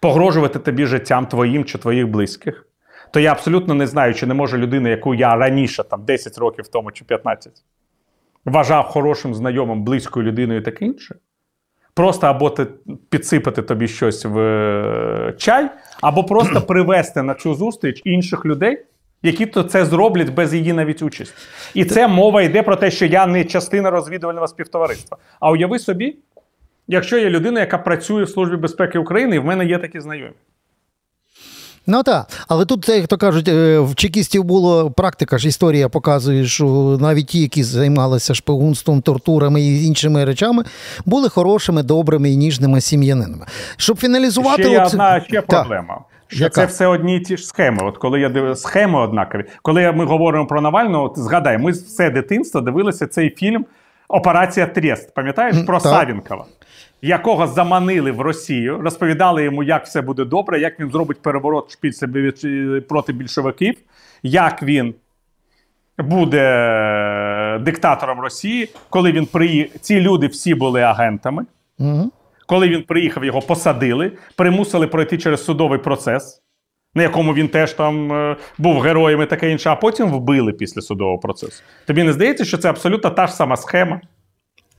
погрожувати 0.00 0.58
тобі 0.58 0.86
життям 0.86 1.26
твоїм 1.26 1.64
чи 1.64 1.78
твоїх 1.78 2.08
близьких. 2.08 2.66
То 3.10 3.20
я 3.20 3.32
абсолютно 3.32 3.74
не 3.74 3.86
знаю, 3.86 4.14
чи 4.14 4.26
не 4.26 4.34
може 4.34 4.58
людина, 4.58 4.88
яку 4.88 5.14
я 5.14 5.36
раніше, 5.36 5.84
там 5.84 6.04
10 6.04 6.38
років 6.38 6.68
тому 6.68 6.92
чи 6.92 7.04
15, 7.04 7.52
вважав 8.44 8.84
хорошим 8.84 9.34
знайомим, 9.34 9.84
близькою 9.84 10.26
людиною 10.26 10.60
і 10.60 10.62
таке 10.62 10.84
інше. 10.84 11.14
Просто 11.94 12.26
або 12.26 12.50
ти 12.50 12.66
підсипати 13.08 13.62
тобі 13.62 13.88
щось 13.88 14.24
в 14.24 14.38
е, 14.38 15.34
чай, 15.38 15.70
або 16.00 16.24
просто 16.24 16.62
привести 16.66 17.22
на 17.22 17.34
цю 17.34 17.54
зустріч 17.54 18.02
інших 18.04 18.44
людей, 18.44 18.84
які 19.22 19.46
то 19.46 19.62
це 19.62 19.84
зроблять 19.84 20.30
без 20.30 20.54
її 20.54 20.72
навіть 20.72 21.02
участі. 21.02 21.34
І 21.74 21.84
це 21.84 22.08
мова 22.08 22.42
йде 22.42 22.62
про 22.62 22.76
те, 22.76 22.90
що 22.90 23.06
я 23.06 23.26
не 23.26 23.44
частина 23.44 23.90
розвідувального 23.90 24.48
співтовариства. 24.48 25.18
А 25.40 25.50
уяви 25.50 25.78
собі, 25.78 26.16
якщо 26.88 27.18
є 27.18 27.30
людина, 27.30 27.60
яка 27.60 27.78
працює 27.78 28.24
в 28.24 28.28
Службі 28.28 28.56
безпеки 28.56 28.98
України, 28.98 29.36
і 29.36 29.38
в 29.38 29.44
мене 29.44 29.66
є 29.66 29.78
такі 29.78 30.00
знайомі. 30.00 30.34
Ну 31.86 32.02
так, 32.02 32.26
але 32.48 32.64
тут, 32.64 32.88
як 32.88 33.06
то 33.06 33.16
кажуть, 33.16 33.48
е, 33.48 33.78
в 33.78 33.94
чекістів 33.94 34.44
була 34.44 34.90
практика 34.90 35.38
ж 35.38 35.48
історія 35.48 35.88
показує, 35.88 36.46
що 36.46 36.98
навіть 37.00 37.26
ті, 37.26 37.40
які 37.40 37.62
займалися 37.62 38.34
шпигунством, 38.34 39.02
тортурами 39.02 39.60
і 39.62 39.86
іншими 39.86 40.24
речами, 40.24 40.64
були 41.06 41.28
хорошими, 41.28 41.82
добрими 41.82 42.30
і 42.30 42.36
ніжними 42.36 42.80
сім'янинами. 42.80 43.46
Щоб 43.76 43.98
фіналізувати, 43.98 44.62
Ще 44.62 44.72
є 44.72 44.82
одна 44.82 45.20
ще 45.20 45.32
Так. 45.32 45.46
проблема. 45.46 46.00
Що 46.28 46.44
Яка? 46.44 46.60
це 46.60 46.66
все 46.66 46.86
одні 46.86 47.16
і 47.16 47.20
ті 47.20 47.36
ж 47.36 47.44
схеми. 47.46 47.78
От 47.82 47.98
коли 47.98 48.20
я 48.20 48.28
див... 48.28 48.58
схеми 48.58 48.98
однакові. 49.00 49.44
Коли 49.62 49.92
ми 49.92 50.04
говоримо 50.04 50.46
про 50.46 50.60
Навального, 50.60 51.04
от 51.04 51.18
згадай, 51.18 51.58
ми 51.58 51.70
все 51.70 52.10
дитинство 52.10 52.60
дивилися 52.60 53.06
цей 53.06 53.30
фільм 53.30 53.64
Операція 54.08 54.66
Трест. 54.66 55.14
Пам'ятаєш 55.14 55.56
про 55.66 55.80
так. 55.80 55.92
Савінкова, 55.92 56.44
якого 57.04 57.46
заманили 57.46 58.12
в 58.12 58.20
Росію, 58.20 58.78
розповідали 58.78 59.44
йому, 59.44 59.62
як 59.62 59.84
все 59.84 60.02
буде 60.02 60.24
добре, 60.24 60.60
як 60.60 60.80
він 60.80 60.90
зробить 60.90 61.22
переворот 61.22 61.72
шпіль 61.72 61.92
себе 61.92 62.32
проти 62.88 63.12
більшовиків, 63.12 63.74
як 64.22 64.62
він 64.62 64.94
буде 65.98 66.42
е, 66.42 67.58
диктатором 67.58 68.20
Росії, 68.20 68.68
коли 68.90 69.12
він 69.12 69.26
приїхав. 69.26 69.80
Ці 69.80 70.00
люди 70.00 70.26
всі 70.26 70.54
були 70.54 70.80
агентами. 70.80 71.46
Мгм. 71.78 72.12
Коли 72.46 72.68
він 72.68 72.82
приїхав, 72.82 73.24
його 73.24 73.40
посадили, 73.40 74.12
примусили 74.36 74.86
пройти 74.86 75.18
через 75.18 75.44
судовий 75.44 75.78
процес, 75.78 76.42
на 76.94 77.02
якому 77.02 77.34
він 77.34 77.48
теж 77.48 77.72
там 77.72 78.12
е, 78.12 78.36
був 78.58 78.80
героєм 78.80 79.22
і 79.22 79.26
таке 79.26 79.50
інше, 79.50 79.70
а 79.70 79.76
потім 79.76 80.12
вбили 80.12 80.52
після 80.52 80.82
судового 80.82 81.18
процесу. 81.18 81.62
Тобі 81.86 82.02
не 82.02 82.12
здається, 82.12 82.44
що 82.44 82.58
це 82.58 82.70
абсолютно 82.70 83.10
та 83.10 83.26
ж 83.26 83.32
сама 83.32 83.56
схема? 83.56 84.00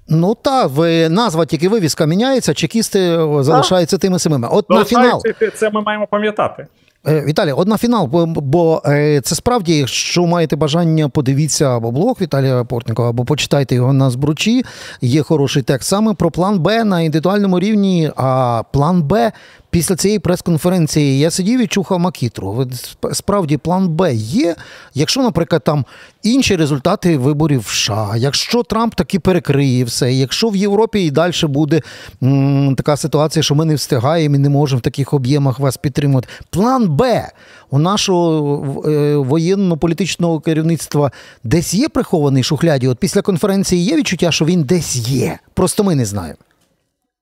Ну 0.07 0.35
так, 0.41 0.69
ви- 0.71 1.09
назва 1.09 1.45
тільки 1.45 1.69
вивіска 1.69 2.05
міняється, 2.05 2.53
чекісти 2.53 3.17
залишаються 3.39 3.97
тими 3.97 4.19
самими. 4.19 4.47
От 4.51 4.69
на 4.69 4.85
фінал. 4.85 5.21
Це, 5.39 5.49
це 5.49 5.69
ми 5.69 5.81
маємо 5.81 6.07
пам'ятати. 6.07 6.67
Е, 7.07 7.21
Віталій, 7.25 7.51
от 7.51 7.67
на 7.67 7.77
фінал, 7.77 8.05
бо, 8.05 8.25
бо 8.25 8.81
е, 8.85 9.21
це 9.21 9.35
справді, 9.35 9.77
якщо 9.77 10.25
маєте 10.25 10.55
бажання, 10.55 11.09
подивіться 11.09 11.77
або 11.77 11.91
блог 11.91 12.17
Віталія 12.21 12.63
Портникова, 12.63 13.09
або 13.09 13.25
почитайте 13.25 13.75
його 13.75 13.93
на 13.93 14.09
збручі. 14.09 14.65
Є 15.01 15.21
хороший 15.21 15.63
текст 15.63 15.89
саме 15.89 16.13
про 16.13 16.31
план 16.31 16.59
Б 16.59 16.83
на 16.83 17.01
індивідуальному 17.01 17.59
рівні. 17.59 18.11
А 18.15 18.63
план 18.71 19.03
Б 19.03 19.31
після 19.75 19.95
цієї 19.95 20.19
прес-конференції 20.19 21.19
я 21.19 21.31
сидів 21.31 21.61
і 21.61 21.67
чухав 21.67 21.99
макітру. 21.99 22.67
Справді, 23.13 23.57
план 23.57 23.89
Б 23.89 24.13
є. 24.13 24.55
Якщо, 24.93 25.21
наприклад, 25.21 25.63
там 25.63 25.85
інші 26.23 26.55
результати 26.55 27.17
виборів 27.17 27.59
в 27.59 27.67
США, 27.67 28.13
якщо 28.17 28.63
Трамп 28.63 28.95
таки 28.95 29.19
перекриє 29.19 29.83
все, 29.83 30.13
якщо 30.13 30.49
в 30.49 30.55
Європі 30.55 31.05
і 31.05 31.11
далі 31.11 31.31
буде 31.43 31.81
м, 32.23 32.75
така 32.75 32.97
ситуація, 32.97 33.43
що 33.43 33.55
ми 33.55 33.65
не 33.65 33.75
встигаємо 33.75 34.35
і 34.35 34.39
не 34.39 34.49
можемо 34.49 34.79
в 34.79 34.81
таких 34.81 35.13
об'ємах 35.13 35.59
вас 35.59 35.77
підтримувати. 35.77 36.27
План 36.49 36.89
Б 36.89 37.31
у 37.69 37.79
нашого 37.79 38.83
е, 38.85 39.15
воєнно-політичного 39.15 40.39
керівництва 40.39 41.11
десь 41.43 41.73
є 41.73 41.89
прихований 41.89 42.43
шухляді. 42.43 42.87
От 42.87 42.97
після 42.97 43.21
конференції 43.21 43.83
є 43.83 43.95
відчуття, 43.95 44.31
що 44.31 44.45
він 44.45 44.63
десь 44.63 44.95
є. 44.95 45.39
Просто 45.53 45.83
ми 45.83 45.95
не 45.95 46.05
знаємо. 46.05 46.37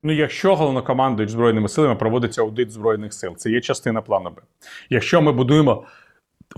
Ну, 0.03 0.13
якщо 0.13 0.55
головнокомандують 0.55 1.29
Збройними 1.29 1.69
силами 1.69 1.95
проводиться 1.95 2.41
аудит 2.41 2.71
Збройних 2.71 3.13
сил, 3.13 3.35
це 3.37 3.49
є 3.49 3.61
частина 3.61 4.01
плану 4.01 4.29
Б. 4.29 4.41
Якщо 4.89 5.21
ми 5.21 5.31
будуємо 5.31 5.83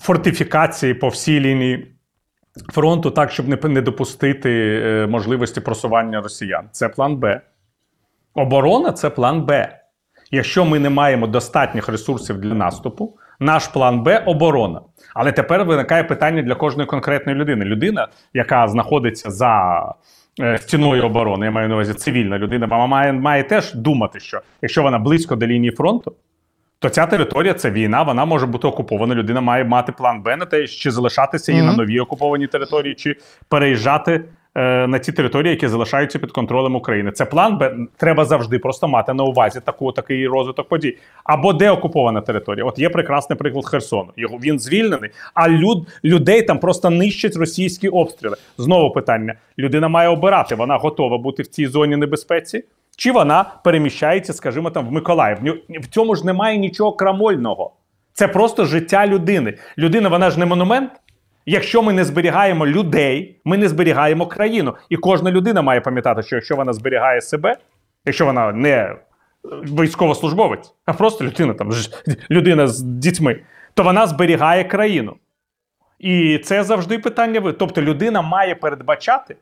фортифікації 0.02 0.94
по 0.94 1.08
всій 1.08 1.40
лінії 1.40 1.96
фронту 2.74 3.12
так, 3.12 3.32
щоб 3.32 3.48
не, 3.48 3.82
допустити 3.82 4.82
е, 4.84 5.08
можливості 5.08 5.62
просування 5.62 6.22
росіян, 6.22 6.70
це 6.72 6.90
план 6.90 7.16
Б. 7.16 7.42
Оборона 8.34 8.92
це 8.92 9.10
план 9.10 9.42
Б. 9.42 9.80
Якщо 10.32 10.66
ми 10.66 10.80
не 10.80 10.90
маємо 10.90 11.28
достатніх 11.28 11.90
ресурсів 11.90 12.38
для 12.38 12.54
наступу, 12.54 13.18
наш 13.40 13.68
план 13.68 14.04
Б 14.04 14.24
оборона. 14.26 14.82
Але 15.14 15.32
тепер 15.32 15.66
виникає 15.66 16.04
питання 16.04 16.42
для 16.42 16.56
кожної 16.56 16.88
конкретної 16.88 17.38
людини. 17.38 17.66
Людина, 17.66 18.08
яка 18.34 18.68
знаходиться 18.68 19.32
за 19.32 19.82
стіною 20.58 21.04
оборони, 21.04 21.46
я 21.46 21.52
маю 21.52 21.70
на 21.70 21.76
увазі 21.76 21.94
цивільна 21.94 22.38
людина, 22.38 22.66
вона 22.66 22.86
має, 22.86 23.14
має 23.14 23.44
теж 23.44 23.74
думати, 23.74 24.20
що 24.20 24.42
якщо 24.62 24.84
вона 24.84 25.00
близько 25.00 25.36
до 25.36 25.48
лінії 25.48 25.72
фронту, 25.72 26.14
то 26.80 26.90
ця 26.90 27.06
територія 27.06 27.54
це 27.54 27.72
війна, 27.72 28.04
вона 28.04 28.26
може 28.26 28.46
бути 28.46 28.68
окупована. 28.68 29.16
Людина 29.16 29.42
має 29.42 29.64
мати 29.64 29.92
план 29.92 30.22
Б 30.22 30.36
на 30.36 30.46
те, 30.46 30.68
чи 30.68 30.92
залишатися 30.92 31.52
її 31.52 31.64
Мгм. 31.64 31.72
на 31.72 31.84
новій 31.84 32.00
окупованій 32.00 32.48
території, 32.48 32.96
чи 32.96 33.16
переїжджати 33.50 34.12
е, 34.14 34.24
на 34.56 35.00
ті 35.00 35.12
території, 35.12 35.52
які 35.52 35.68
залишаються 35.68 36.20
під 36.20 36.32
контролем 36.32 36.76
України. 36.76 37.12
Це 37.12 37.26
план 37.26 37.58
Б. 37.58 37.78
Треба 37.98 38.26
завжди 38.26 38.60
просто 38.60 38.88
мати 38.88 39.14
на 39.14 39.24
увазі 39.24 39.60
таку 39.66 39.92
такий 39.92 40.28
розвиток 40.28 40.68
подій. 40.68 40.98
Або 41.24 41.54
де 41.54 41.72
окупована 41.72 42.22
територія. 42.22 42.66
От 42.66 42.80
є 42.80 42.90
прекрасний 42.90 43.38
приклад 43.38 43.66
Херсону. 43.66 44.10
Його 44.18 44.38
він 44.38 44.60
звільнений, 44.60 45.10
а 45.34 45.50
люд, 45.50 45.88
людей 46.04 46.42
там 46.42 46.60
просто 46.60 46.90
нищать 46.90 47.36
російські 47.36 47.90
обстріли. 47.90 48.36
Знову 48.58 48.92
питання: 48.92 49.34
людина 49.60 49.88
має 49.88 50.10
обирати, 50.10 50.56
вона 50.56 50.78
готова 50.78 51.18
бути 51.18 51.44
в 51.44 51.48
цій 51.48 51.68
зоні 51.68 51.96
небезпеці. 51.96 52.64
Чи 52.98 53.12
вона 53.12 53.46
переміщається, 53.64 54.34
скажімо, 54.34 54.70
там 54.70 54.88
в 54.88 54.92
Миколаїв? 54.92 55.38
В 55.70 55.88
цьому 55.88 56.16
ж 56.16 56.26
немає 56.26 56.58
нічого 56.58 56.94
крамольного. 56.94 57.72
Це 58.14 58.28
просто 58.28 58.66
життя 58.66 59.08
людини. 59.08 59.54
Людина, 59.78 60.10
вона 60.10 60.30
ж 60.30 60.40
не 60.40 60.46
монумент. 60.46 60.92
Якщо 61.46 61.82
ми 61.82 61.94
не 61.94 62.04
зберігаємо 62.04 62.68
людей, 62.68 63.40
ми 63.46 63.58
не 63.58 63.68
зберігаємо 63.68 64.28
країну. 64.28 64.76
І 64.90 64.98
кожна 64.98 65.32
людина 65.32 65.62
має 65.62 65.82
пам'ятати, 65.82 66.24
що 66.24 66.36
якщо 66.36 66.56
вона 66.56 66.74
зберігає 66.74 67.22
себе, 67.22 67.56
якщо 68.06 68.26
вона 68.26 68.52
не 68.52 68.96
військовослужбовець, 69.64 70.74
а 70.86 70.94
просто 70.94 71.26
людина 71.26 71.54
там 71.54 71.72
людина 72.32 72.68
з 72.68 72.82
дітьми, 72.82 73.40
то 73.74 73.84
вона 73.84 74.08
зберігає 74.08 74.64
країну. 74.64 75.16
І 76.00 76.38
це 76.38 76.64
завжди 76.64 77.00
питання. 77.00 77.40
ви- 77.40 77.54
Тобто 77.54 77.82
людина 77.82 78.22
має 78.22 78.56
передбачати 78.56 79.36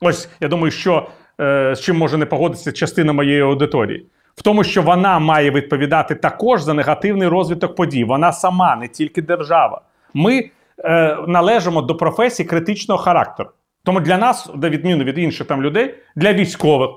Ось 0.00 0.28
я 0.40 0.48
думаю, 0.48 0.70
що 0.70 1.08
е, 1.40 1.74
з 1.74 1.80
чим 1.80 1.96
може 1.96 2.16
не 2.18 2.26
погодитися 2.26 2.72
частина 2.72 3.12
моєї 3.12 3.40
аудиторії. 3.40 4.06
В 4.34 4.42
тому, 4.42 4.64
що 4.64 4.82
вона 4.82 5.18
має 5.18 5.50
відповідати 5.50 6.14
також 6.14 6.62
за 6.62 6.74
негативний 6.74 7.28
розвиток 7.28 7.74
подій. 7.76 8.04
Вона 8.04 8.32
сама, 8.32 8.76
не 8.76 8.88
тільки 8.88 9.22
держава. 9.22 9.80
Ми 10.14 10.50
е, 10.84 11.16
належимо 11.26 11.82
до 11.82 11.94
професій 11.94 12.44
критичного 12.44 13.02
характеру. 13.02 13.50
Тому 13.84 14.00
для 14.00 14.18
нас, 14.18 14.50
на 14.54 14.70
відміну 14.70 15.04
від 15.04 15.18
інших 15.18 15.46
там 15.46 15.62
людей, 15.62 15.94
для 16.16 16.32
військових, 16.32 16.90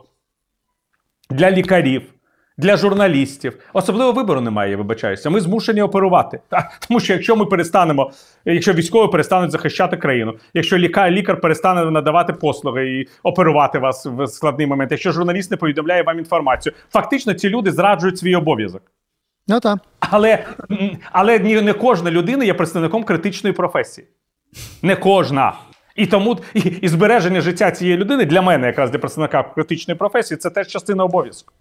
для 1.29 1.51
лікарів, 1.51 2.13
для 2.57 2.77
журналістів. 2.77 3.59
Особливо 3.73 4.11
вибору 4.11 4.41
немає, 4.41 4.71
я 4.71 4.77
вибачаюся. 4.77 5.29
Ми 5.29 5.41
змушені 5.41 5.81
оперувати. 5.81 6.39
Тому 6.87 6.99
що 6.99 7.13
якщо 7.13 7.35
ми 7.35 7.45
перестанемо, 7.45 8.11
якщо 8.45 8.73
військові 8.73 9.11
перестануть 9.11 9.51
захищати 9.51 9.97
країну, 9.97 10.33
якщо 10.53 10.77
лікар, 10.77 11.11
лікар 11.11 11.41
перестане 11.41 11.91
надавати 11.91 12.33
послуги 12.33 12.89
і 12.89 13.07
оперувати 13.23 13.79
вас 13.79 14.05
в 14.05 14.27
складний 14.27 14.67
момент, 14.67 14.91
якщо 14.91 15.11
журналіст 15.11 15.51
не 15.51 15.57
повідомляє 15.57 16.03
вам 16.03 16.19
інформацію, 16.19 16.73
фактично 16.89 17.33
ці 17.33 17.49
люди 17.49 17.71
зраджують 17.71 18.17
свій 18.17 18.35
обов'язок. 18.35 18.81
Ну 19.49 19.59
так. 19.59 19.79
Але, 19.99 20.45
але 21.11 21.39
не 21.39 21.73
кожна 21.73 22.11
людина 22.11 22.45
є 22.45 22.53
представником 22.53 23.03
критичної 23.03 23.53
професії. 23.53 24.07
Не 24.81 24.95
кожна. 24.95 25.53
І 25.95 26.05
тому 26.05 26.39
і, 26.53 26.59
і 26.59 26.87
збереження 26.87 27.41
життя 27.41 27.71
цієї 27.71 27.97
людини 27.97 28.25
для 28.25 28.41
мене, 28.41 28.67
якраз 28.67 28.91
для 28.91 28.99
представника 28.99 29.43
критичної 29.43 29.97
професії, 29.97 30.37
це 30.37 30.49
теж 30.49 30.67
частина 30.67 31.03
обов'язку. 31.03 31.53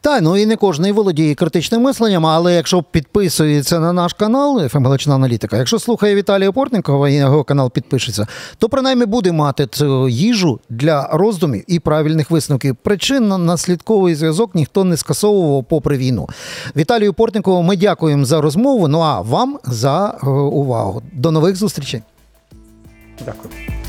Так, 0.00 0.22
ну 0.22 0.36
і 0.36 0.46
не 0.46 0.56
кожен 0.56 0.92
володіє 0.92 1.34
критичним 1.34 1.82
мисленням, 1.82 2.26
але 2.26 2.54
якщо 2.54 2.82
підписується 2.82 3.80
на 3.80 3.92
наш 3.92 4.12
канал 4.12 4.68
ФМ 4.68 4.84
Галичина 4.84 5.14
Аналітика, 5.14 5.56
якщо 5.56 5.78
слухає 5.78 6.14
Віталія 6.14 6.52
Портникова 6.52 7.08
і 7.08 7.12
на 7.12 7.24
його 7.24 7.44
канал 7.44 7.70
підпишеться, 7.70 8.26
то 8.58 8.68
принаймні 8.68 9.06
буде 9.06 9.32
мати 9.32 9.66
цю 9.66 10.08
їжу 10.08 10.60
для 10.70 11.08
роздумів 11.12 11.64
і 11.66 11.78
правильних 11.78 12.30
висновків. 12.30 12.76
Причинно-наслідковий 12.84 14.14
зв'язок 14.14 14.54
ніхто 14.54 14.84
не 14.84 14.96
скасовував 14.96 15.64
попри 15.64 15.96
війну. 15.96 16.28
Віталію 16.76 17.14
Портникову 17.14 17.62
ми 17.62 17.76
дякуємо 17.76 18.24
за 18.24 18.40
розмову. 18.40 18.88
Ну 18.88 19.00
а 19.00 19.20
вам 19.20 19.58
за 19.64 20.18
е, 20.22 20.26
увагу. 20.30 21.02
До 21.12 21.30
нових 21.30 21.56
зустрічей. 21.56 22.02
Дякую. 23.26 23.83